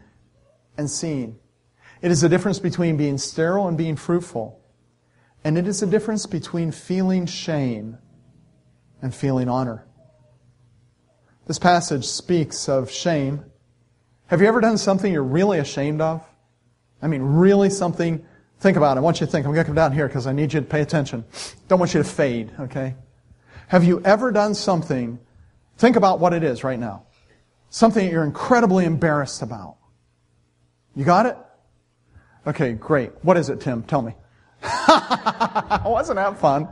and 0.76 0.90
seeing. 0.90 1.38
It 2.02 2.10
is 2.10 2.22
a 2.22 2.28
difference 2.28 2.58
between 2.58 2.96
being 2.96 3.18
sterile 3.18 3.68
and 3.68 3.76
being 3.76 3.96
fruitful. 3.96 4.60
And 5.44 5.56
it 5.56 5.66
is 5.66 5.82
a 5.82 5.86
difference 5.86 6.26
between 6.26 6.70
feeling 6.72 7.26
shame 7.26 7.98
and 9.00 9.14
feeling 9.14 9.48
honor. 9.48 9.86
This 11.46 11.58
passage 11.58 12.04
speaks 12.04 12.68
of 12.68 12.90
shame. 12.90 13.44
Have 14.26 14.40
you 14.40 14.48
ever 14.48 14.60
done 14.60 14.78
something 14.78 15.12
you're 15.12 15.22
really 15.22 15.58
ashamed 15.58 16.00
of? 16.00 16.24
I 17.02 17.06
mean, 17.06 17.22
really 17.22 17.70
something. 17.70 18.24
Think 18.60 18.76
about 18.76 18.96
it. 18.96 19.00
I 19.00 19.02
want 19.02 19.20
you 19.20 19.26
to 19.26 19.32
think. 19.32 19.46
I'm 19.46 19.52
going 19.52 19.64
to 19.64 19.66
come 19.66 19.74
down 19.74 19.92
here 19.92 20.06
because 20.06 20.26
I 20.26 20.32
need 20.32 20.52
you 20.52 20.60
to 20.60 20.66
pay 20.66 20.82
attention. 20.82 21.24
Don't 21.66 21.78
want 21.78 21.94
you 21.94 22.02
to 22.02 22.08
fade, 22.08 22.50
okay? 22.60 22.94
Have 23.68 23.84
you 23.84 24.02
ever 24.04 24.30
done 24.30 24.54
something? 24.54 25.18
Think 25.78 25.96
about 25.96 26.20
what 26.20 26.34
it 26.34 26.44
is 26.44 26.62
right 26.62 26.78
now. 26.78 27.04
Something 27.70 28.04
that 28.04 28.12
you're 28.12 28.24
incredibly 28.24 28.84
embarrassed 28.84 29.40
about. 29.40 29.76
You 30.94 31.06
got 31.06 31.24
it? 31.24 31.38
Okay, 32.46 32.74
great. 32.74 33.12
What 33.22 33.38
is 33.38 33.48
it, 33.48 33.60
Tim? 33.60 33.82
Tell 33.84 34.02
me. 34.02 34.12
Wasn't 34.62 36.16
that 36.16 36.38
fun? 36.38 36.68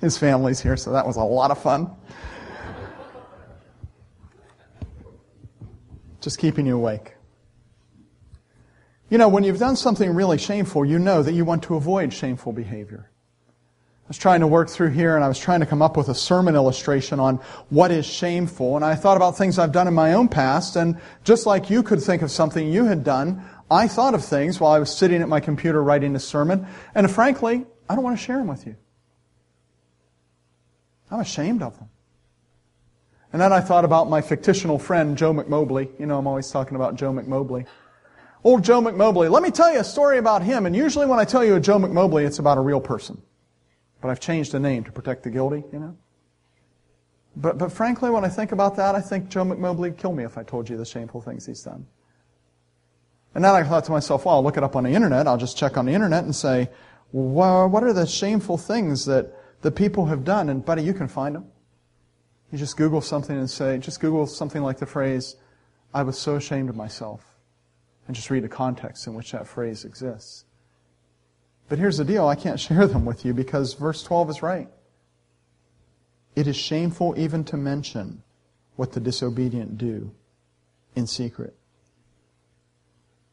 His 0.00 0.16
family's 0.16 0.60
here, 0.60 0.78
so 0.78 0.92
that 0.92 1.06
was 1.06 1.16
a 1.16 1.22
lot 1.22 1.50
of 1.50 1.60
fun. 1.60 1.90
Just 6.22 6.38
keeping 6.38 6.64
you 6.64 6.76
awake. 6.76 7.16
You 9.10 9.18
know, 9.18 9.28
when 9.28 9.42
you've 9.42 9.58
done 9.58 9.74
something 9.74 10.14
really 10.14 10.38
shameful, 10.38 10.84
you 10.84 10.98
know 10.98 11.22
that 11.22 11.32
you 11.32 11.44
want 11.44 11.64
to 11.64 11.74
avoid 11.74 12.12
shameful 12.14 12.52
behavior. 12.52 13.10
I 14.04 14.08
was 14.08 14.18
trying 14.18 14.40
to 14.40 14.46
work 14.46 14.68
through 14.68 14.90
here 14.90 15.16
and 15.16 15.24
I 15.24 15.28
was 15.28 15.38
trying 15.38 15.60
to 15.60 15.66
come 15.66 15.82
up 15.82 15.96
with 15.96 16.08
a 16.08 16.14
sermon 16.14 16.54
illustration 16.54 17.18
on 17.20 17.36
what 17.70 17.90
is 17.90 18.06
shameful. 18.06 18.76
And 18.76 18.84
I 18.84 18.94
thought 18.94 19.16
about 19.16 19.36
things 19.36 19.58
I've 19.58 19.72
done 19.72 19.88
in 19.88 19.94
my 19.94 20.14
own 20.14 20.28
past. 20.28 20.76
And 20.76 20.96
just 21.24 21.44
like 21.44 21.70
you 21.70 21.82
could 21.82 22.00
think 22.00 22.22
of 22.22 22.30
something 22.30 22.72
you 22.72 22.84
had 22.84 23.02
done, 23.02 23.44
I 23.68 23.88
thought 23.88 24.14
of 24.14 24.24
things 24.24 24.60
while 24.60 24.72
I 24.72 24.78
was 24.78 24.96
sitting 24.96 25.22
at 25.22 25.28
my 25.28 25.40
computer 25.40 25.82
writing 25.82 26.14
a 26.14 26.20
sermon. 26.20 26.66
And 26.94 27.10
frankly, 27.10 27.66
I 27.88 27.94
don't 27.96 28.04
want 28.04 28.16
to 28.16 28.24
share 28.24 28.38
them 28.38 28.46
with 28.46 28.66
you. 28.66 28.76
I'm 31.10 31.20
ashamed 31.20 31.62
of 31.62 31.76
them. 31.78 31.88
And 33.32 33.42
then 33.42 33.52
I 33.52 33.60
thought 33.60 33.84
about 33.84 34.08
my 34.08 34.22
fictional 34.22 34.78
friend, 34.78 35.16
Joe 35.16 35.32
McMobley. 35.32 35.88
You 35.98 36.06
know, 36.06 36.18
I'm 36.18 36.26
always 36.26 36.50
talking 36.50 36.76
about 36.76 36.96
Joe 36.96 37.12
McMobley. 37.12 37.66
Old 38.42 38.64
Joe 38.64 38.80
McMobley. 38.80 39.30
Let 39.30 39.42
me 39.42 39.50
tell 39.50 39.72
you 39.72 39.80
a 39.80 39.84
story 39.84 40.18
about 40.18 40.42
him. 40.42 40.66
And 40.66 40.74
usually 40.74 41.06
when 41.06 41.18
I 41.18 41.24
tell 41.24 41.44
you 41.44 41.56
a 41.56 41.60
Joe 41.60 41.78
McMobley, 41.78 42.26
it's 42.26 42.38
about 42.38 42.58
a 42.58 42.62
real 42.62 42.80
person. 42.80 43.20
But 44.00 44.08
I've 44.10 44.20
changed 44.20 44.52
the 44.52 44.60
name 44.60 44.84
to 44.84 44.92
protect 44.92 45.24
the 45.24 45.30
guilty, 45.30 45.62
you 45.72 45.78
know? 45.78 45.96
But, 47.36 47.58
but 47.58 47.70
frankly, 47.70 48.10
when 48.10 48.24
I 48.24 48.28
think 48.28 48.52
about 48.52 48.76
that, 48.76 48.94
I 48.94 49.00
think 49.00 49.28
Joe 49.28 49.44
McMobley 49.44 49.78
would 49.78 49.98
kill 49.98 50.12
me 50.12 50.24
if 50.24 50.38
I 50.38 50.42
told 50.42 50.68
you 50.68 50.76
the 50.76 50.86
shameful 50.86 51.20
things 51.20 51.46
he's 51.46 51.62
done. 51.62 51.86
And 53.34 53.44
then 53.44 53.54
I 53.54 53.62
thought 53.62 53.84
to 53.84 53.92
myself, 53.92 54.24
well, 54.24 54.36
I'll 54.36 54.42
look 54.42 54.56
it 54.56 54.64
up 54.64 54.74
on 54.74 54.84
the 54.84 54.90
internet. 54.90 55.28
I'll 55.28 55.36
just 55.36 55.56
check 55.56 55.76
on 55.76 55.86
the 55.86 55.92
internet 55.92 56.24
and 56.24 56.34
say, 56.34 56.70
well, 57.12 57.68
what 57.68 57.84
are 57.84 57.92
the 57.92 58.06
shameful 58.06 58.58
things 58.58 59.04
that 59.04 59.32
the 59.62 59.70
people 59.70 60.06
have 60.06 60.24
done, 60.24 60.48
and 60.48 60.64
buddy, 60.64 60.82
you 60.82 60.94
can 60.94 61.08
find 61.08 61.34
them. 61.34 61.46
You 62.50 62.58
just 62.58 62.76
Google 62.76 63.00
something 63.00 63.36
and 63.36 63.48
say, 63.48 63.78
just 63.78 64.00
Google 64.00 64.26
something 64.26 64.62
like 64.62 64.78
the 64.78 64.86
phrase, 64.86 65.36
I 65.92 66.02
was 66.02 66.18
so 66.18 66.36
ashamed 66.36 66.70
of 66.70 66.76
myself, 66.76 67.29
and 68.10 68.16
just 68.16 68.28
read 68.28 68.42
the 68.42 68.48
context 68.48 69.06
in 69.06 69.14
which 69.14 69.30
that 69.30 69.46
phrase 69.46 69.84
exists. 69.84 70.44
But 71.68 71.78
here's 71.78 71.96
the 71.96 72.04
deal, 72.04 72.26
I 72.26 72.34
can't 72.34 72.58
share 72.68 72.88
them 72.88 73.04
with 73.04 73.24
you 73.24 73.32
because 73.32 73.74
verse 73.74 74.02
12 74.02 74.30
is 74.30 74.42
right. 74.42 74.66
It 76.34 76.48
is 76.48 76.56
shameful 76.56 77.14
even 77.16 77.44
to 77.44 77.56
mention 77.56 78.24
what 78.74 78.90
the 78.90 78.98
disobedient 78.98 79.78
do 79.78 80.10
in 80.96 81.06
secret. 81.06 81.54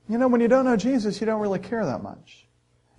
You 0.08 0.20
know, 0.20 0.28
when 0.28 0.42
you 0.42 0.48
don't 0.48 0.66
know 0.66 0.78
Jesus, 0.78 1.20
you 1.20 1.26
don't 1.26 1.42
really 1.42 1.58
care 1.58 1.84
that 1.84 2.04
much. 2.04 2.46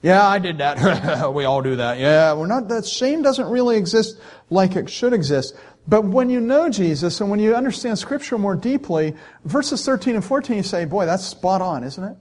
Yeah, 0.03 0.27
I 0.27 0.41
did 0.41 0.59
that. 0.59 1.33
we 1.33 1.45
all 1.45 1.63
do 1.63 1.77
that. 1.77 2.01
Yeah, 2.01 2.33
we're 2.33 2.47
not, 2.47 2.67
that 2.71 2.87
shame 2.87 3.23
doesn't 3.23 3.49
really 3.49 3.77
exist 3.77 4.19
like 4.51 4.75
it 4.75 4.91
should 4.91 5.13
exist. 5.13 5.55
But 5.89 6.05
when 6.05 6.29
you 6.29 6.39
know 6.39 6.69
Jesus 6.69 7.21
and 7.23 7.31
when 7.31 7.41
you 7.41 7.55
understand 7.55 7.99
Scripture 7.99 8.37
more 8.37 8.55
deeply, 8.55 9.15
verses 9.45 9.85
13 9.87 10.17
and 10.17 10.25
14, 10.25 10.59
you 10.59 10.63
say, 10.63 10.85
boy, 10.85 11.07
that's 11.07 11.25
spot 11.25 11.63
on, 11.63 11.83
isn't 11.83 12.05
it? 12.05 12.17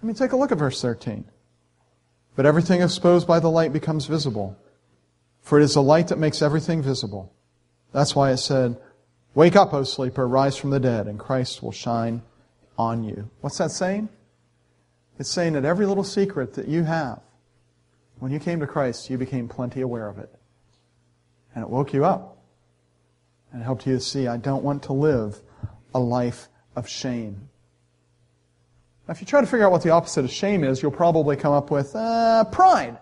I 0.00 0.06
mean, 0.06 0.14
take 0.14 0.30
a 0.30 0.36
look 0.36 0.52
at 0.52 0.58
verse 0.58 0.80
13. 0.80 1.24
But 2.36 2.46
everything 2.46 2.80
exposed 2.80 3.26
by 3.26 3.40
the 3.40 3.50
light 3.50 3.72
becomes 3.72 4.06
visible. 4.06 4.56
For 5.42 5.58
it 5.58 5.64
is 5.64 5.74
the 5.74 5.82
light 5.82 6.08
that 6.08 6.18
makes 6.18 6.42
everything 6.42 6.80
visible. 6.80 7.32
That's 7.92 8.14
why 8.14 8.30
it 8.30 8.36
said, 8.36 8.78
Wake 9.34 9.56
up, 9.56 9.74
O 9.74 9.82
sleeper, 9.82 10.26
rise 10.26 10.56
from 10.56 10.70
the 10.70 10.80
dead, 10.80 11.06
and 11.06 11.18
Christ 11.18 11.62
will 11.62 11.72
shine 11.72 12.22
on 12.78 13.02
you. 13.02 13.30
What's 13.40 13.58
that 13.58 13.72
saying? 13.72 14.08
It's 15.18 15.30
saying 15.30 15.54
that 15.54 15.64
every 15.64 15.86
little 15.86 16.04
secret 16.04 16.54
that 16.54 16.68
you 16.68 16.84
have, 16.84 17.20
When 18.20 18.30
you 18.30 18.38
came 18.38 18.60
to 18.60 18.66
Christ, 18.66 19.10
you 19.10 19.18
became 19.18 19.48
plenty 19.48 19.80
aware 19.80 20.08
of 20.08 20.18
it. 20.18 20.32
And 21.54 21.64
it 21.64 21.70
woke 21.70 21.92
you 21.92 22.04
up. 22.04 22.39
And 23.52 23.62
helped 23.62 23.86
you 23.86 23.94
to 23.94 24.00
see, 24.00 24.26
I 24.26 24.36
don't 24.36 24.62
want 24.62 24.84
to 24.84 24.92
live 24.92 25.40
a 25.92 25.98
life 25.98 26.48
of 26.76 26.88
shame. 26.88 27.48
Now, 29.06 29.12
if 29.12 29.20
you 29.20 29.26
try 29.26 29.40
to 29.40 29.46
figure 29.46 29.66
out 29.66 29.72
what 29.72 29.82
the 29.82 29.90
opposite 29.90 30.24
of 30.24 30.30
shame 30.30 30.62
is, 30.62 30.82
you'll 30.82 30.92
probably 30.92 31.36
come 31.36 31.52
up 31.52 31.70
with 31.70 31.94
uh, 31.96 32.44
pride. 32.44 32.96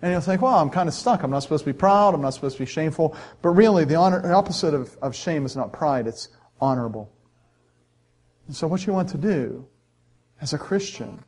And 0.00 0.10
you'll 0.10 0.20
think, 0.20 0.42
well, 0.42 0.58
I'm 0.58 0.70
kind 0.70 0.88
of 0.88 0.94
stuck. 0.94 1.22
I'm 1.22 1.30
not 1.30 1.44
supposed 1.44 1.64
to 1.64 1.72
be 1.72 1.78
proud. 1.78 2.14
I'm 2.14 2.20
not 2.20 2.34
supposed 2.34 2.56
to 2.56 2.62
be 2.64 2.70
shameful. 2.70 3.16
But 3.40 3.50
really, 3.50 3.84
the, 3.84 3.94
honor, 3.94 4.20
the 4.20 4.32
opposite 4.32 4.74
of, 4.74 4.96
of 5.00 5.14
shame 5.14 5.46
is 5.46 5.54
not 5.54 5.72
pride. 5.72 6.08
It's 6.08 6.28
honorable. 6.60 7.12
And 8.48 8.56
so 8.56 8.66
what 8.66 8.84
you 8.84 8.92
want 8.92 9.10
to 9.10 9.18
do 9.18 9.64
as 10.40 10.52
a 10.52 10.58
Christian 10.58 11.22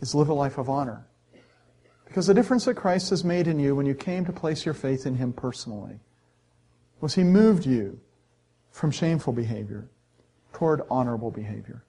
is 0.00 0.14
live 0.14 0.28
a 0.28 0.34
life 0.34 0.58
of 0.58 0.68
honor. 0.68 1.06
Because 2.06 2.26
the 2.26 2.34
difference 2.34 2.64
that 2.64 2.74
Christ 2.74 3.10
has 3.10 3.22
made 3.22 3.46
in 3.46 3.60
you 3.60 3.76
when 3.76 3.86
you 3.86 3.94
came 3.94 4.24
to 4.24 4.32
place 4.32 4.64
your 4.64 4.74
faith 4.74 5.06
in 5.06 5.14
Him 5.14 5.32
personally 5.32 6.00
was 7.00 7.14
He 7.14 7.24
moved 7.24 7.66
you 7.66 8.00
from 8.70 8.90
shameful 8.90 9.32
behavior 9.32 9.88
toward 10.52 10.82
honorable 10.90 11.30
behavior. 11.30 11.84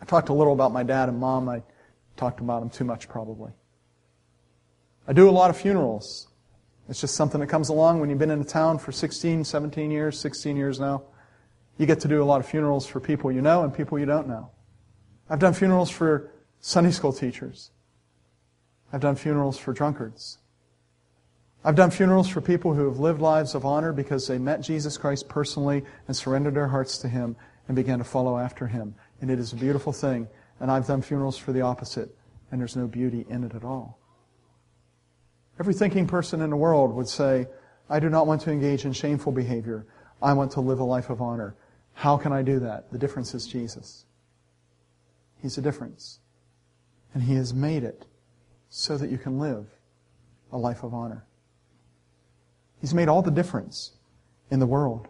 I 0.00 0.04
talked 0.04 0.28
a 0.28 0.32
little 0.32 0.52
about 0.52 0.72
my 0.72 0.82
dad 0.82 1.08
and 1.08 1.18
mom. 1.18 1.48
I 1.48 1.62
talked 2.16 2.40
about 2.40 2.60
them 2.60 2.70
too 2.70 2.84
much 2.84 3.08
probably. 3.08 3.52
I 5.06 5.12
do 5.12 5.28
a 5.28 5.30
lot 5.30 5.50
of 5.50 5.56
funerals. 5.56 6.28
It's 6.88 7.00
just 7.00 7.14
something 7.14 7.40
that 7.40 7.46
comes 7.46 7.68
along 7.68 8.00
when 8.00 8.10
you've 8.10 8.18
been 8.18 8.30
in 8.30 8.40
a 8.40 8.44
town 8.44 8.78
for 8.78 8.92
16, 8.92 9.44
17 9.44 9.90
years, 9.90 10.18
16 10.18 10.56
years 10.56 10.80
now. 10.80 11.04
You 11.78 11.86
get 11.86 12.00
to 12.00 12.08
do 12.08 12.22
a 12.22 12.24
lot 12.24 12.40
of 12.40 12.46
funerals 12.46 12.86
for 12.86 13.00
people 13.00 13.32
you 13.32 13.40
know 13.40 13.62
and 13.62 13.72
people 13.72 13.98
you 13.98 14.06
don't 14.06 14.28
know. 14.28 14.50
I've 15.30 15.38
done 15.38 15.54
funerals 15.54 15.90
for 15.90 16.30
Sunday 16.60 16.90
school 16.90 17.12
teachers. 17.12 17.70
I've 18.92 19.00
done 19.00 19.16
funerals 19.16 19.58
for 19.58 19.72
drunkards. 19.72 20.38
I've 21.64 21.76
done 21.76 21.92
funerals 21.92 22.28
for 22.28 22.40
people 22.40 22.74
who 22.74 22.86
have 22.86 22.98
lived 22.98 23.20
lives 23.20 23.54
of 23.54 23.64
honor 23.64 23.92
because 23.92 24.26
they 24.26 24.38
met 24.38 24.62
Jesus 24.62 24.98
Christ 24.98 25.28
personally 25.28 25.84
and 26.08 26.16
surrendered 26.16 26.54
their 26.54 26.66
hearts 26.66 26.98
to 26.98 27.08
Him 27.08 27.36
and 27.68 27.76
began 27.76 27.98
to 27.98 28.04
follow 28.04 28.36
after 28.36 28.66
Him. 28.66 28.96
And 29.20 29.30
it 29.30 29.38
is 29.38 29.52
a 29.52 29.56
beautiful 29.56 29.92
thing. 29.92 30.26
And 30.58 30.70
I've 30.70 30.86
done 30.86 31.02
funerals 31.02 31.38
for 31.38 31.52
the 31.52 31.60
opposite, 31.60 32.16
and 32.50 32.60
there's 32.60 32.76
no 32.76 32.88
beauty 32.88 33.24
in 33.28 33.44
it 33.44 33.54
at 33.54 33.62
all. 33.62 33.98
Every 35.60 35.74
thinking 35.74 36.08
person 36.08 36.40
in 36.40 36.50
the 36.50 36.56
world 36.56 36.92
would 36.94 37.08
say, 37.08 37.46
I 37.88 38.00
do 38.00 38.08
not 38.08 38.26
want 38.26 38.40
to 38.42 38.50
engage 38.50 38.84
in 38.84 38.92
shameful 38.92 39.32
behavior. 39.32 39.86
I 40.20 40.32
want 40.32 40.52
to 40.52 40.60
live 40.60 40.80
a 40.80 40.84
life 40.84 41.10
of 41.10 41.22
honor. 41.22 41.54
How 41.94 42.16
can 42.16 42.32
I 42.32 42.42
do 42.42 42.58
that? 42.60 42.90
The 42.90 42.98
difference 42.98 43.34
is 43.34 43.46
Jesus. 43.46 44.04
He's 45.40 45.58
a 45.58 45.62
difference. 45.62 46.18
And 47.14 47.22
He 47.22 47.34
has 47.34 47.54
made 47.54 47.84
it 47.84 48.06
so 48.68 48.96
that 48.96 49.10
you 49.10 49.18
can 49.18 49.38
live 49.38 49.66
a 50.50 50.58
life 50.58 50.82
of 50.82 50.94
honor. 50.94 51.24
He's 52.82 52.92
made 52.92 53.08
all 53.08 53.22
the 53.22 53.30
difference 53.30 53.92
in 54.50 54.58
the 54.58 54.66
world. 54.66 55.06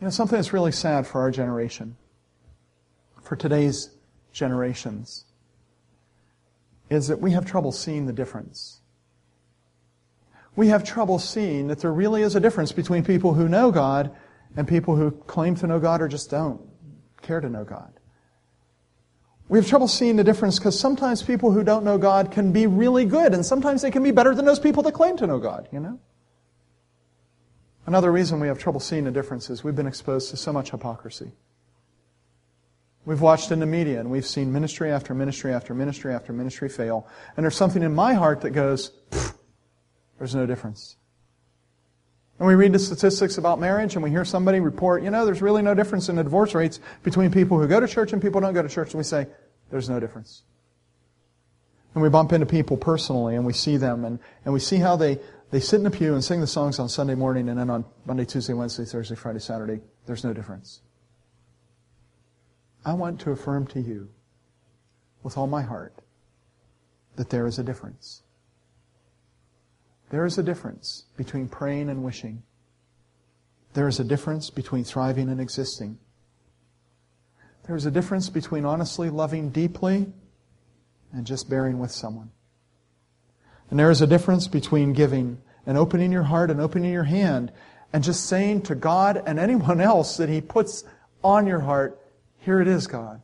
You 0.00 0.04
know, 0.04 0.10
something 0.10 0.36
that's 0.36 0.52
really 0.52 0.72
sad 0.72 1.06
for 1.06 1.20
our 1.20 1.30
generation, 1.30 1.96
for 3.22 3.36
today's 3.36 3.90
generations, 4.32 5.24
is 6.90 7.06
that 7.06 7.20
we 7.20 7.30
have 7.30 7.46
trouble 7.46 7.70
seeing 7.70 8.06
the 8.06 8.12
difference. 8.12 8.80
We 10.56 10.68
have 10.68 10.82
trouble 10.82 11.20
seeing 11.20 11.68
that 11.68 11.78
there 11.78 11.92
really 11.92 12.22
is 12.22 12.34
a 12.34 12.40
difference 12.40 12.72
between 12.72 13.04
people 13.04 13.34
who 13.34 13.48
know 13.48 13.70
God 13.70 14.10
and 14.56 14.66
people 14.66 14.96
who 14.96 15.12
claim 15.12 15.54
to 15.56 15.68
know 15.68 15.78
God 15.78 16.02
or 16.02 16.08
just 16.08 16.30
don't 16.30 16.60
care 17.22 17.40
to 17.40 17.48
know 17.48 17.64
God. 17.64 17.92
We 19.48 19.58
have 19.58 19.68
trouble 19.68 19.88
seeing 19.88 20.16
the 20.16 20.24
difference 20.24 20.58
because 20.58 20.78
sometimes 20.78 21.22
people 21.22 21.52
who 21.52 21.62
don't 21.62 21.84
know 21.84 21.98
God 21.98 22.30
can 22.30 22.52
be 22.52 22.66
really 22.66 23.04
good, 23.04 23.34
and 23.34 23.44
sometimes 23.44 23.82
they 23.82 23.90
can 23.90 24.02
be 24.02 24.10
better 24.10 24.34
than 24.34 24.44
those 24.44 24.58
people 24.58 24.82
that 24.84 24.92
claim 24.92 25.16
to 25.18 25.26
know 25.26 25.38
God, 25.38 25.68
you 25.70 25.80
know? 25.80 25.98
Another 27.86 28.10
reason 28.10 28.40
we 28.40 28.48
have 28.48 28.58
trouble 28.58 28.80
seeing 28.80 29.04
the 29.04 29.10
difference 29.10 29.50
is 29.50 29.62
we've 29.62 29.76
been 29.76 29.86
exposed 29.86 30.30
to 30.30 30.38
so 30.38 30.52
much 30.52 30.70
hypocrisy. 30.70 31.32
We've 33.04 33.20
watched 33.20 33.50
in 33.50 33.60
the 33.60 33.66
media 33.66 34.00
and 34.00 34.10
we've 34.10 34.24
seen 34.24 34.50
ministry 34.50 34.90
after 34.90 35.14
ministry 35.14 35.52
after 35.52 35.74
ministry 35.74 36.14
after 36.14 36.32
ministry 36.32 36.70
fail. 36.70 37.06
And 37.36 37.44
there's 37.44 37.56
something 37.56 37.82
in 37.82 37.94
my 37.94 38.14
heart 38.14 38.40
that 38.40 38.50
goes, 38.50 38.92
there's 40.18 40.34
no 40.34 40.46
difference. 40.46 40.96
And 42.38 42.48
we 42.48 42.54
read 42.54 42.72
the 42.72 42.78
statistics 42.78 43.38
about 43.38 43.60
marriage 43.60 43.94
and 43.94 44.02
we 44.02 44.10
hear 44.10 44.24
somebody 44.24 44.58
report, 44.58 45.02
you 45.02 45.10
know, 45.10 45.24
there's 45.24 45.40
really 45.40 45.62
no 45.62 45.74
difference 45.74 46.08
in 46.08 46.16
the 46.16 46.24
divorce 46.24 46.54
rates 46.54 46.80
between 47.02 47.30
people 47.30 47.58
who 47.60 47.68
go 47.68 47.78
to 47.78 47.86
church 47.86 48.12
and 48.12 48.20
people 48.20 48.40
who 48.40 48.46
don't 48.46 48.54
go 48.54 48.62
to 48.62 48.68
church. 48.68 48.88
And 48.88 48.98
we 48.98 49.04
say, 49.04 49.26
there's 49.70 49.88
no 49.88 50.00
difference. 50.00 50.42
And 51.94 52.02
we 52.02 52.08
bump 52.08 52.32
into 52.32 52.46
people 52.46 52.76
personally 52.76 53.36
and 53.36 53.46
we 53.46 53.52
see 53.52 53.76
them 53.76 54.04
and, 54.04 54.18
and 54.44 54.52
we 54.52 54.58
see 54.58 54.78
how 54.78 54.96
they, 54.96 55.20
they 55.52 55.60
sit 55.60 55.76
in 55.76 55.84
the 55.84 55.90
pew 55.92 56.14
and 56.14 56.24
sing 56.24 56.40
the 56.40 56.46
songs 56.46 56.80
on 56.80 56.88
Sunday 56.88 57.14
morning 57.14 57.48
and 57.48 57.58
then 57.58 57.70
on 57.70 57.84
Monday, 58.04 58.24
Tuesday, 58.24 58.52
Wednesday, 58.52 58.84
Thursday, 58.84 59.14
Friday, 59.14 59.38
Saturday, 59.38 59.80
there's 60.06 60.24
no 60.24 60.32
difference. 60.32 60.80
I 62.84 62.94
want 62.94 63.20
to 63.20 63.30
affirm 63.30 63.68
to 63.68 63.80
you 63.80 64.10
with 65.22 65.38
all 65.38 65.46
my 65.46 65.62
heart 65.62 65.94
that 67.14 67.30
there 67.30 67.46
is 67.46 67.60
a 67.60 67.62
difference. 67.62 68.22
There 70.14 70.24
is 70.24 70.38
a 70.38 70.44
difference 70.44 71.06
between 71.16 71.48
praying 71.48 71.90
and 71.90 72.04
wishing. 72.04 72.44
There 73.72 73.88
is 73.88 73.98
a 73.98 74.04
difference 74.04 74.48
between 74.48 74.84
thriving 74.84 75.28
and 75.28 75.40
existing. 75.40 75.98
There 77.66 77.74
is 77.74 77.84
a 77.84 77.90
difference 77.90 78.28
between 78.28 78.64
honestly 78.64 79.10
loving 79.10 79.50
deeply 79.50 80.06
and 81.12 81.26
just 81.26 81.50
bearing 81.50 81.80
with 81.80 81.90
someone. 81.90 82.30
And 83.68 83.76
there 83.76 83.90
is 83.90 84.02
a 84.02 84.06
difference 84.06 84.46
between 84.46 84.92
giving 84.92 85.42
and 85.66 85.76
opening 85.76 86.12
your 86.12 86.22
heart 86.22 86.48
and 86.48 86.60
opening 86.60 86.92
your 86.92 87.02
hand 87.02 87.50
and 87.92 88.04
just 88.04 88.26
saying 88.26 88.62
to 88.62 88.76
God 88.76 89.20
and 89.26 89.40
anyone 89.40 89.80
else 89.80 90.18
that 90.18 90.28
He 90.28 90.40
puts 90.40 90.84
on 91.24 91.44
your 91.44 91.58
heart, 91.58 92.00
here 92.38 92.60
it 92.60 92.68
is, 92.68 92.86
God. 92.86 93.20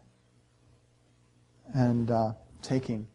And 1.72 2.10
uh, 2.10 2.32
taking 2.62 3.06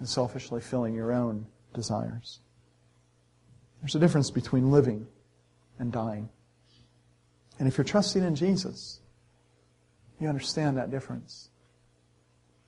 and 0.00 0.06
selfishly 0.06 0.60
filling 0.60 0.92
your 0.92 1.14
own 1.14 1.46
desires. 1.72 2.40
There's 3.80 3.94
a 3.94 3.98
difference 3.98 4.30
between 4.30 4.70
living 4.70 5.06
and 5.78 5.90
dying. 5.92 6.28
And 7.58 7.68
if 7.68 7.78
you're 7.78 7.84
trusting 7.84 8.22
in 8.22 8.34
Jesus, 8.34 9.00
you 10.18 10.28
understand 10.28 10.76
that 10.76 10.90
difference. 10.90 11.50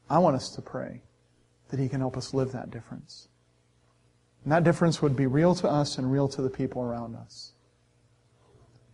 I 0.09 0.19
want 0.19 0.37
us 0.37 0.51
to 0.57 0.63
pray 0.63 1.03
that 1.69 1.81
He 1.81 1.89
can 1.89 2.01
help 2.01 2.17
us 2.17 2.35
live 2.35 2.53
that 2.53 2.71
difference. 2.71 3.29
And 4.45 4.53
that 4.53 4.65
difference 4.65 5.01
would 5.01 5.17
be 5.17 5.27
real 5.27 5.55
to 5.57 5.69
us 5.69 5.99
and 5.99 6.11
real 6.11 6.29
to 6.29 6.43
the 6.43 6.51
people 6.51 6.83
around 6.83 7.17
us. 7.17 7.53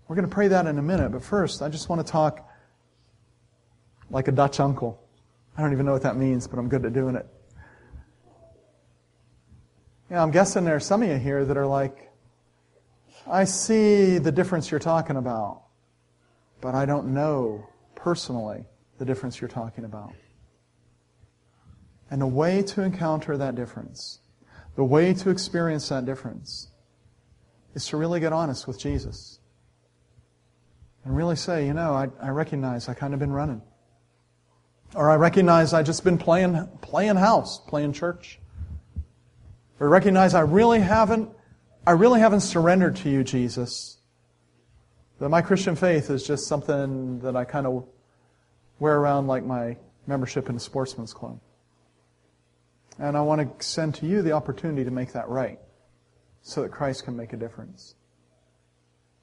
We're 0.07 0.17
going 0.17 0.29
to 0.29 0.35
pray 0.35 0.49
that 0.49 0.67
in 0.67 0.79
a 0.79 0.83
minute, 0.83 1.11
but 1.13 1.23
first, 1.23 1.63
I 1.63 1.69
just 1.69 1.89
want 1.89 2.05
to 2.05 2.11
talk 2.11 2.49
like 4.11 4.29
a 4.29 4.33
Dutch 4.33 4.59
uncle. 4.61 5.03
I 5.57 5.63
don't 5.63 5.73
even 5.73 5.85
know 5.85 5.93
what 5.93 6.03
that 6.03 6.17
means, 6.17 6.47
but 6.47 6.59
I'm 6.59 6.69
good 6.69 6.85
at 6.85 6.93
doing 6.93 7.15
it. 7.15 7.27
Yeah, 10.11 10.23
I'm 10.23 10.31
guessing 10.31 10.65
there 10.65 10.77
are 10.77 10.81
some 10.81 11.03
of 11.03 11.09
you 11.09 11.17
here 11.17 11.45
that 11.45 11.57
are 11.57 11.67
like, 11.67 12.08
I 13.27 13.45
see 13.45 14.19
the 14.19 14.33
difference 14.33 14.71
you're 14.71 14.81
talking 14.81 15.17
about, 15.17 15.63
but 16.61 16.75
I 16.75 16.87
don't 16.87 17.13
know 17.15 17.67
personally 17.95 18.65
the 18.99 19.05
difference 19.05 19.41
you're 19.41 19.49
talking 19.49 19.85
about. 19.85 20.13
And 22.11 22.21
the 22.21 22.27
way 22.27 22.63
to 22.63 22.83
encounter 22.83 23.37
that 23.37 23.55
difference, 23.55 24.21
the 24.77 24.85
way 24.85 25.13
to 25.15 25.31
experience 25.31 25.89
that 25.91 26.07
difference, 26.07 26.69
is 27.75 27.87
to 27.89 27.97
really 27.97 28.21
get 28.21 28.33
honest 28.33 28.67
with 28.67 28.79
Jesus. 28.79 29.39
And 31.05 31.17
really 31.17 31.37
say, 31.37 31.67
you 31.67 31.75
know, 31.75 31.93
I, 31.93 32.09
I 32.21 32.31
recognize 32.31 32.89
I 32.89 32.95
kind 32.95 33.15
of 33.15 33.21
been 33.21 33.33
running. 33.33 33.63
Or 34.95 35.11
I 35.11 35.17
recognize 35.17 35.75
I 35.75 35.83
just 35.83 36.03
been 36.03 36.19
playing, 36.19 36.67
playing 36.81 37.17
house, 37.17 37.59
playing 37.59 37.93
church. 37.93 38.39
Or 39.81 39.89
recognize 39.89 40.35
I 40.35 40.41
really 40.41 40.81
haven't 40.81 41.31
I 41.89 41.93
really 41.93 42.21
haven't 42.21 42.41
surrendered 42.41 42.97
to 42.97 43.09
you, 43.09 43.25
Jesus. 43.25 43.97
That 45.21 45.31
my 45.31 45.41
Christian 45.41 45.75
faith 45.75 46.11
is 46.11 46.23
just 46.23 46.47
something 46.47 47.21
that 47.21 47.35
I 47.35 47.47
kind 47.47 47.67
of 47.67 47.87
wear 48.79 48.99
around 48.99 49.27
like 49.27 49.43
my 49.43 49.79
membership 50.07 50.51
in 50.51 50.57
a 50.57 50.61
sportsman's 50.61 51.15
club. 51.15 51.41
And 52.99 53.17
I 53.17 53.23
want 53.23 53.59
to 53.59 53.67
send 53.67 53.95
to 53.95 54.07
you 54.07 54.21
the 54.21 54.33
opportunity 54.33 54.85
to 54.85 54.91
make 54.91 55.15
that 55.15 55.31
right 55.31 55.59
so 56.43 56.61
that 56.61 56.73
Christ 56.73 57.07
can 57.07 57.17
make 57.17 57.33
a 57.33 57.39
difference. 57.39 57.95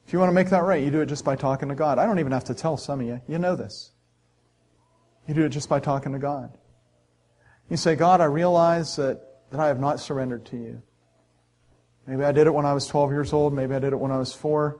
If 0.07 0.13
you 0.13 0.17
want 0.17 0.31
to 0.31 0.33
make 0.33 0.49
that 0.49 0.63
right, 0.63 0.83
you 0.83 0.89
do 0.89 1.01
it 1.01 1.05
just 1.05 1.23
by 1.23 1.35
talking 1.35 1.69
to 1.69 1.75
God. 1.75 1.99
I 1.99 2.07
don't 2.07 2.17
even 2.17 2.31
have 2.31 2.45
to 2.45 2.55
tell 2.55 2.77
some 2.77 2.99
of 2.99 3.05
you. 3.05 3.21
You 3.27 3.37
know 3.37 3.55
this. 3.55 3.91
You 5.27 5.35
do 5.35 5.45
it 5.45 5.49
just 5.49 5.69
by 5.69 5.79
talking 5.79 6.13
to 6.13 6.19
God. 6.19 6.57
You 7.69 7.77
say, 7.77 7.95
God, 7.95 8.21
I 8.21 8.25
realize 8.25 8.95
that, 8.95 9.21
that 9.51 9.59
I 9.59 9.67
have 9.67 9.79
not 9.79 9.99
surrendered 9.99 10.45
to 10.45 10.57
you. 10.57 10.81
Maybe 12.07 12.23
I 12.23 12.31
did 12.31 12.47
it 12.47 12.53
when 12.53 12.65
I 12.65 12.73
was 12.73 12.87
12 12.87 13.11
years 13.11 13.33
old. 13.33 13.53
Maybe 13.53 13.73
I 13.73 13.79
did 13.79 13.93
it 13.93 13.99
when 13.99 14.11
I 14.11 14.17
was 14.17 14.33
four. 14.33 14.79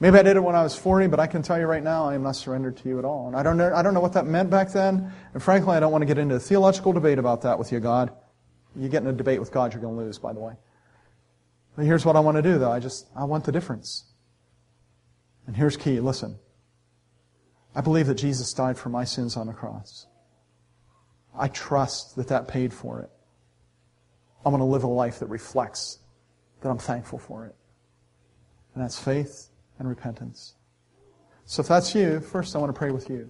Maybe 0.00 0.18
I 0.18 0.22
did 0.22 0.36
it 0.36 0.42
when 0.42 0.56
I 0.56 0.62
was 0.62 0.76
40, 0.76 1.06
but 1.06 1.20
I 1.20 1.26
can 1.26 1.42
tell 1.42 1.58
you 1.58 1.66
right 1.66 1.82
now, 1.82 2.08
I 2.08 2.14
am 2.14 2.22
not 2.22 2.36
surrendered 2.36 2.76
to 2.78 2.88
you 2.88 2.98
at 2.98 3.04
all. 3.04 3.28
And 3.28 3.36
I 3.36 3.42
don't 3.42 3.56
know, 3.56 3.72
I 3.72 3.82
don't 3.82 3.94
know 3.94 4.00
what 4.00 4.12
that 4.14 4.26
meant 4.26 4.50
back 4.50 4.72
then. 4.72 5.12
And 5.32 5.42
frankly, 5.42 5.76
I 5.76 5.80
don't 5.80 5.92
want 5.92 6.02
to 6.02 6.06
get 6.06 6.18
into 6.18 6.34
a 6.34 6.40
theological 6.40 6.92
debate 6.92 7.18
about 7.18 7.42
that 7.42 7.58
with 7.58 7.70
you, 7.70 7.80
God. 7.80 8.12
You 8.76 8.88
get 8.88 9.02
in 9.02 9.08
a 9.08 9.12
debate 9.12 9.38
with 9.38 9.52
God, 9.52 9.72
you're 9.72 9.80
going 9.80 9.96
to 9.96 10.02
lose, 10.02 10.18
by 10.18 10.32
the 10.32 10.40
way. 10.40 10.54
But 11.76 11.86
here's 11.86 12.04
what 12.04 12.16
I 12.16 12.20
want 12.20 12.36
to 12.36 12.42
do, 12.42 12.58
though. 12.58 12.72
I 12.72 12.80
just, 12.80 13.06
I 13.16 13.24
want 13.24 13.44
the 13.44 13.52
difference. 13.52 14.04
And 15.46 15.56
here's 15.56 15.76
key. 15.76 16.00
Listen. 16.00 16.38
I 17.74 17.80
believe 17.80 18.06
that 18.06 18.14
Jesus 18.14 18.52
died 18.52 18.78
for 18.78 18.88
my 18.88 19.04
sins 19.04 19.36
on 19.36 19.46
the 19.46 19.52
cross. 19.52 20.06
I 21.36 21.48
trust 21.48 22.14
that 22.16 22.28
that 22.28 22.46
paid 22.46 22.72
for 22.72 23.00
it. 23.00 23.10
I'm 24.44 24.52
going 24.52 24.60
to 24.60 24.64
live 24.64 24.84
a 24.84 24.88
life 24.88 25.18
that 25.20 25.26
reflects 25.26 25.98
that 26.64 26.70
I'm 26.70 26.78
thankful 26.78 27.18
for 27.18 27.44
it. 27.44 27.54
And 28.74 28.82
that's 28.82 28.98
faith 28.98 29.50
and 29.78 29.86
repentance. 29.86 30.54
So 31.44 31.60
if 31.60 31.68
that's 31.68 31.94
you, 31.94 32.20
first 32.20 32.56
I 32.56 32.58
want 32.58 32.74
to 32.74 32.78
pray 32.78 32.90
with 32.90 33.10
you. 33.10 33.28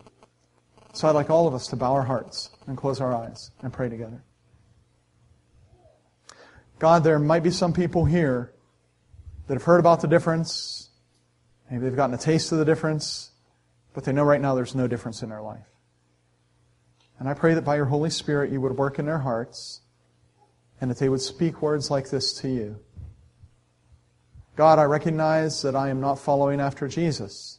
So 0.92 1.08
I'd 1.08 1.16
like 1.16 1.30
all 1.30 1.48
of 1.48 1.52
us 1.52 1.66
to 1.68 1.76
bow 1.76 1.94
our 1.94 2.04
hearts 2.04 2.50
and 2.68 2.76
close 2.78 3.00
our 3.00 3.12
eyes 3.12 3.50
and 3.60 3.72
pray 3.72 3.88
together. 3.88 4.22
God, 6.78 7.02
there 7.02 7.18
might 7.18 7.42
be 7.42 7.50
some 7.50 7.72
people 7.72 8.04
here 8.04 8.52
that 9.48 9.54
have 9.54 9.64
heard 9.64 9.80
about 9.80 10.00
the 10.00 10.06
difference. 10.06 10.90
Maybe 11.68 11.82
they've 11.82 11.96
gotten 11.96 12.14
a 12.14 12.18
taste 12.18 12.52
of 12.52 12.58
the 12.58 12.64
difference, 12.64 13.32
but 13.94 14.04
they 14.04 14.12
know 14.12 14.22
right 14.22 14.40
now 14.40 14.54
there's 14.54 14.76
no 14.76 14.86
difference 14.86 15.24
in 15.24 15.28
their 15.28 15.42
life. 15.42 15.66
And 17.18 17.28
I 17.28 17.34
pray 17.34 17.54
that 17.54 17.64
by 17.64 17.74
your 17.74 17.86
Holy 17.86 18.10
Spirit 18.10 18.52
you 18.52 18.60
would 18.60 18.76
work 18.76 19.00
in 19.00 19.06
their 19.06 19.18
hearts 19.18 19.80
and 20.80 20.88
that 20.88 20.98
they 20.98 21.08
would 21.08 21.20
speak 21.20 21.62
words 21.62 21.90
like 21.90 22.10
this 22.10 22.32
to 22.34 22.48
you. 22.48 22.78
God, 24.56 24.78
I 24.78 24.84
recognize 24.84 25.62
that 25.62 25.74
I 25.74 25.88
am 25.88 26.00
not 26.00 26.18
following 26.18 26.60
after 26.60 26.86
Jesus. 26.86 27.58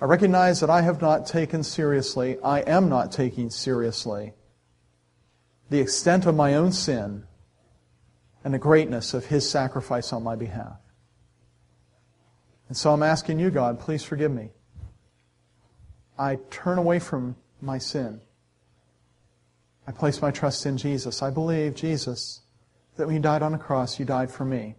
I 0.00 0.04
recognize 0.04 0.60
that 0.60 0.70
I 0.70 0.82
have 0.82 1.00
not 1.00 1.26
taken 1.26 1.62
seriously, 1.62 2.38
I 2.42 2.60
am 2.60 2.88
not 2.88 3.12
taking 3.12 3.50
seriously 3.50 4.34
the 5.70 5.78
extent 5.78 6.26
of 6.26 6.34
my 6.34 6.54
own 6.54 6.72
sin 6.72 7.24
and 8.44 8.52
the 8.52 8.58
greatness 8.58 9.14
of 9.14 9.26
His 9.26 9.48
sacrifice 9.48 10.12
on 10.12 10.22
my 10.22 10.34
behalf. 10.34 10.76
And 12.68 12.76
so 12.76 12.92
I'm 12.92 13.02
asking 13.02 13.38
you, 13.38 13.50
God, 13.50 13.78
please 13.78 14.02
forgive 14.02 14.32
me. 14.32 14.50
I 16.18 16.38
turn 16.50 16.78
away 16.78 16.98
from 16.98 17.36
my 17.60 17.78
sin. 17.78 18.20
I 19.86 19.92
place 19.92 20.20
my 20.20 20.30
trust 20.30 20.66
in 20.66 20.76
Jesus. 20.76 21.22
I 21.22 21.30
believe, 21.30 21.74
Jesus, 21.74 22.40
that 22.96 23.06
when 23.06 23.16
you 23.16 23.22
died 23.22 23.42
on 23.42 23.52
the 23.52 23.58
cross, 23.58 23.98
you 23.98 24.04
died 24.04 24.30
for 24.30 24.44
me 24.44 24.76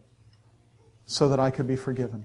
so 1.12 1.28
that 1.28 1.42
I 1.42 1.52
could 1.52 1.68
be 1.68 1.76
forgiven. 1.76 2.24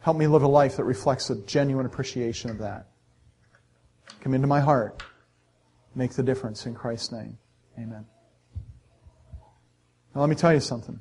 Help 0.00 0.18
me 0.18 0.26
live 0.26 0.42
a 0.42 0.48
life 0.48 0.76
that 0.76 0.84
reflects 0.84 1.30
a 1.30 1.36
genuine 1.46 1.86
appreciation 1.86 2.50
of 2.50 2.58
that. 2.58 2.88
Come 4.20 4.34
into 4.34 4.46
my 4.46 4.60
heart. 4.60 5.02
Make 5.94 6.12
the 6.12 6.22
difference 6.22 6.66
in 6.66 6.74
Christ's 6.74 7.10
name. 7.10 7.38
Amen. 7.78 8.04
Now 10.14 10.20
let 10.20 10.28
me 10.28 10.36
tell 10.36 10.52
you 10.52 10.60
something. 10.60 11.00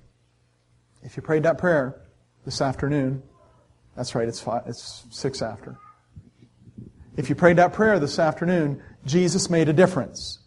If 1.04 1.18
you 1.18 1.22
prayed 1.22 1.44
that 1.44 1.58
prayer 1.58 2.02
this 2.46 2.62
afternoon, 2.62 3.24
that's 3.98 4.16
right, 4.16 4.28
it's, 4.28 4.40
five, 4.40 4.64
it's 4.68 5.06
six 5.10 5.42
after. 5.42 5.78
If 7.18 7.28
you 7.28 7.36
prayed 7.36 7.58
that 7.58 7.74
prayer 7.74 8.00
this 8.00 8.20
afternoon, 8.20 8.82
Jesus 9.06 9.50
made 9.50 9.68
a 9.68 9.74
difference. 9.74 10.40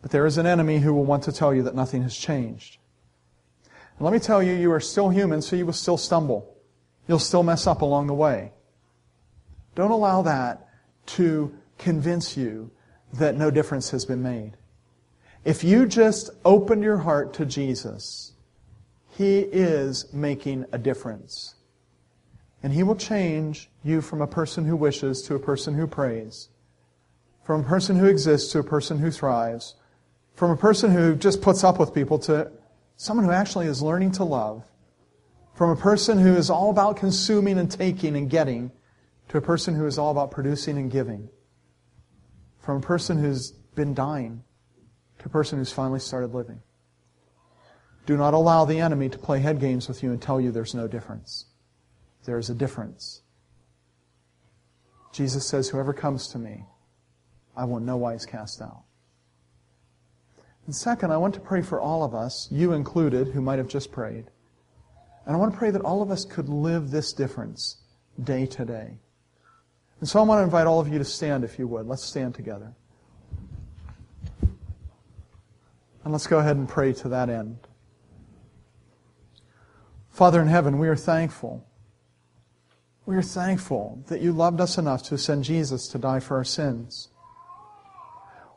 But 0.00 0.12
there 0.12 0.24
is 0.24 0.38
an 0.38 0.46
enemy 0.46 0.78
who 0.78 0.94
will 0.94 1.04
want 1.04 1.24
to 1.24 1.32
tell 1.32 1.52
you 1.52 1.62
that 1.64 1.74
nothing 1.74 2.02
has 2.02 2.16
changed. 2.16 2.78
And 3.98 4.04
let 4.04 4.12
me 4.12 4.18
tell 4.18 4.42
you, 4.42 4.52
you 4.54 4.72
are 4.72 4.80
still 4.80 5.08
human, 5.08 5.40
so 5.42 5.56
you 5.56 5.66
will 5.66 5.72
still 5.72 5.96
stumble. 5.96 6.56
You'll 7.06 7.18
still 7.18 7.42
mess 7.42 7.66
up 7.66 7.82
along 7.82 8.06
the 8.06 8.14
way. 8.14 8.52
Don't 9.74 9.90
allow 9.90 10.22
that 10.22 10.68
to 11.06 11.54
convince 11.78 12.36
you 12.36 12.70
that 13.12 13.36
no 13.36 13.50
difference 13.50 13.90
has 13.90 14.04
been 14.04 14.22
made. 14.22 14.56
If 15.44 15.62
you 15.62 15.86
just 15.86 16.30
open 16.44 16.82
your 16.82 16.98
heart 16.98 17.34
to 17.34 17.46
Jesus, 17.46 18.32
He 19.16 19.40
is 19.40 20.12
making 20.12 20.64
a 20.72 20.78
difference. 20.78 21.54
And 22.62 22.72
He 22.72 22.82
will 22.82 22.96
change 22.96 23.70
you 23.82 24.00
from 24.00 24.22
a 24.22 24.26
person 24.26 24.64
who 24.64 24.74
wishes 24.74 25.22
to 25.22 25.34
a 25.34 25.40
person 25.40 25.74
who 25.74 25.86
prays, 25.86 26.48
from 27.44 27.60
a 27.60 27.64
person 27.64 27.96
who 27.96 28.06
exists 28.06 28.50
to 28.52 28.58
a 28.58 28.64
person 28.64 28.98
who 28.98 29.10
thrives, 29.10 29.74
from 30.34 30.50
a 30.50 30.56
person 30.56 30.90
who 30.90 31.14
just 31.14 31.42
puts 31.42 31.62
up 31.62 31.78
with 31.78 31.94
people 31.94 32.18
to 32.20 32.50
someone 33.04 33.26
who 33.26 33.32
actually 33.32 33.66
is 33.66 33.82
learning 33.82 34.10
to 34.10 34.24
love, 34.24 34.64
from 35.52 35.68
a 35.68 35.76
person 35.76 36.18
who 36.18 36.34
is 36.36 36.48
all 36.48 36.70
about 36.70 36.96
consuming 36.96 37.58
and 37.58 37.70
taking 37.70 38.16
and 38.16 38.30
getting 38.30 38.72
to 39.28 39.36
a 39.36 39.42
person 39.42 39.74
who 39.74 39.86
is 39.86 39.98
all 39.98 40.10
about 40.10 40.30
producing 40.30 40.78
and 40.78 40.90
giving, 40.90 41.28
from 42.60 42.78
a 42.78 42.80
person 42.80 43.18
who's 43.18 43.50
been 43.74 43.92
dying 43.92 44.42
to 45.18 45.26
a 45.26 45.28
person 45.28 45.58
who's 45.58 45.70
finally 45.70 46.00
started 46.00 46.32
living. 46.32 46.62
Do 48.06 48.16
not 48.16 48.32
allow 48.32 48.64
the 48.64 48.80
enemy 48.80 49.10
to 49.10 49.18
play 49.18 49.38
head 49.38 49.60
games 49.60 49.86
with 49.86 50.02
you 50.02 50.10
and 50.10 50.20
tell 50.20 50.40
you 50.40 50.50
there's 50.50 50.74
no 50.74 50.88
difference. 50.88 51.44
There 52.24 52.38
is 52.38 52.48
a 52.48 52.54
difference. 52.54 53.20
Jesus 55.12 55.46
says, 55.46 55.68
Whoever 55.68 55.92
comes 55.92 56.28
to 56.28 56.38
me, 56.38 56.64
I 57.54 57.66
will 57.66 57.76
in 57.76 57.84
no 57.84 57.98
wise 57.98 58.24
cast 58.24 58.62
out. 58.62 58.84
And 60.66 60.74
second, 60.74 61.12
I 61.12 61.16
want 61.16 61.34
to 61.34 61.40
pray 61.40 61.62
for 61.62 61.80
all 61.80 62.02
of 62.04 62.14
us, 62.14 62.48
you 62.50 62.72
included, 62.72 63.28
who 63.28 63.40
might 63.40 63.58
have 63.58 63.68
just 63.68 63.92
prayed. 63.92 64.30
And 65.26 65.34
I 65.34 65.38
want 65.38 65.52
to 65.52 65.58
pray 65.58 65.70
that 65.70 65.82
all 65.82 66.02
of 66.02 66.10
us 66.10 66.24
could 66.24 66.48
live 66.48 66.90
this 66.90 67.12
difference 67.12 67.78
day 68.22 68.46
to 68.46 68.64
day. 68.64 68.98
And 70.00 70.08
so 70.08 70.20
I 70.20 70.22
want 70.22 70.40
to 70.40 70.44
invite 70.44 70.66
all 70.66 70.80
of 70.80 70.88
you 70.88 70.98
to 70.98 71.04
stand, 71.04 71.44
if 71.44 71.58
you 71.58 71.66
would. 71.68 71.86
Let's 71.86 72.04
stand 72.04 72.34
together. 72.34 72.74
And 76.02 76.12
let's 76.12 76.26
go 76.26 76.38
ahead 76.38 76.56
and 76.56 76.68
pray 76.68 76.92
to 76.94 77.08
that 77.08 77.30
end. 77.30 77.58
Father 80.10 80.40
in 80.40 80.48
heaven, 80.48 80.78
we 80.78 80.88
are 80.88 80.96
thankful. 80.96 81.66
We 83.06 83.16
are 83.16 83.22
thankful 83.22 84.02
that 84.08 84.20
you 84.20 84.32
loved 84.32 84.60
us 84.60 84.78
enough 84.78 85.02
to 85.04 85.18
send 85.18 85.44
Jesus 85.44 85.88
to 85.88 85.98
die 85.98 86.20
for 86.20 86.36
our 86.36 86.44
sins. 86.44 87.08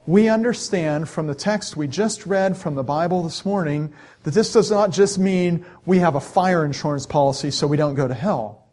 We 0.07 0.29
understand 0.29 1.09
from 1.09 1.27
the 1.27 1.35
text 1.35 1.75
we 1.75 1.85
just 1.85 2.25
read 2.25 2.55
from 2.55 2.75
the 2.75 2.83
Bible 2.83 3.23
this 3.23 3.45
morning 3.45 3.93
that 4.23 4.33
this 4.33 4.53
does 4.53 4.71
not 4.71 4.91
just 4.91 5.19
mean 5.19 5.65
we 5.85 5.99
have 5.99 6.15
a 6.15 6.21
fire 6.21 6.63
insurance 6.63 7.05
policy 7.05 7.51
so 7.51 7.67
we 7.67 7.75
don't 7.75 7.95
go 7.95 8.07
to 8.07 8.13
hell. 8.13 8.69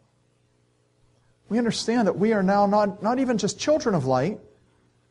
We 1.49 1.57
understand 1.57 2.07
that 2.07 2.17
we 2.17 2.31
are 2.31 2.41
now 2.41 2.67
not, 2.67 3.03
not 3.03 3.19
even 3.19 3.37
just 3.37 3.59
children 3.59 3.95
of 3.95 4.05
light, 4.05 4.39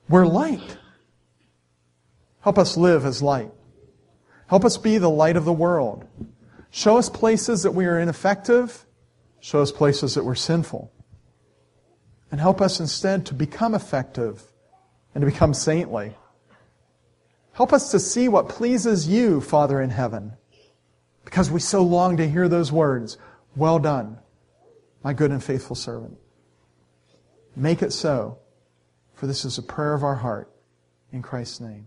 we're 0.09 0.27
light. 0.27 0.79
Help 2.41 2.59
us 2.59 2.79
live 2.79 3.05
as 3.05 3.21
light. 3.21 3.53
Help 4.47 4.65
us 4.65 4.79
be 4.79 4.97
the 4.97 5.11
light 5.11 5.37
of 5.37 5.45
the 5.45 5.53
world. 5.53 6.09
Show 6.71 6.97
us 6.97 7.11
places 7.11 7.65
that 7.65 7.73
we 7.73 7.85
are 7.85 7.99
ineffective. 7.99 8.87
Show 9.41 9.61
us 9.61 9.71
places 9.71 10.15
that 10.15 10.25
we're 10.25 10.35
sinful. 10.35 10.91
And 12.31 12.41
help 12.41 12.63
us 12.63 12.81
instead 12.81 13.27
to 13.27 13.35
become 13.35 13.75
effective 13.75 14.54
and 15.15 15.23
to 15.23 15.27
become 15.27 15.55
saintly. 15.55 16.17
Help 17.53 17.73
us 17.73 17.91
to 17.93 18.01
see 18.01 18.29
what 18.29 18.49
pleases 18.49 19.07
you, 19.07 19.41
Father 19.41 19.81
in 19.81 19.91
heaven, 19.91 20.33
because 21.25 21.51
we 21.51 21.61
so 21.61 21.83
long 21.83 22.17
to 22.17 22.29
hear 22.29 22.49
those 22.49 22.73
words, 22.73 23.17
Well 23.55 23.79
done, 23.79 24.19
my 25.03 25.13
good 25.13 25.31
and 25.31 25.43
faithful 25.43 25.77
servant. 25.77 26.19
Make 27.55 27.83
it 27.83 27.93
so, 27.93 28.39
for 29.15 29.29
this 29.29 29.45
is 29.45 29.59
a 29.59 29.63
prayer 29.63 29.95
of 29.95 30.03
our 30.03 30.17
heart. 30.17 30.51
In 31.13 31.23
Christ's 31.23 31.61
name. 31.61 31.87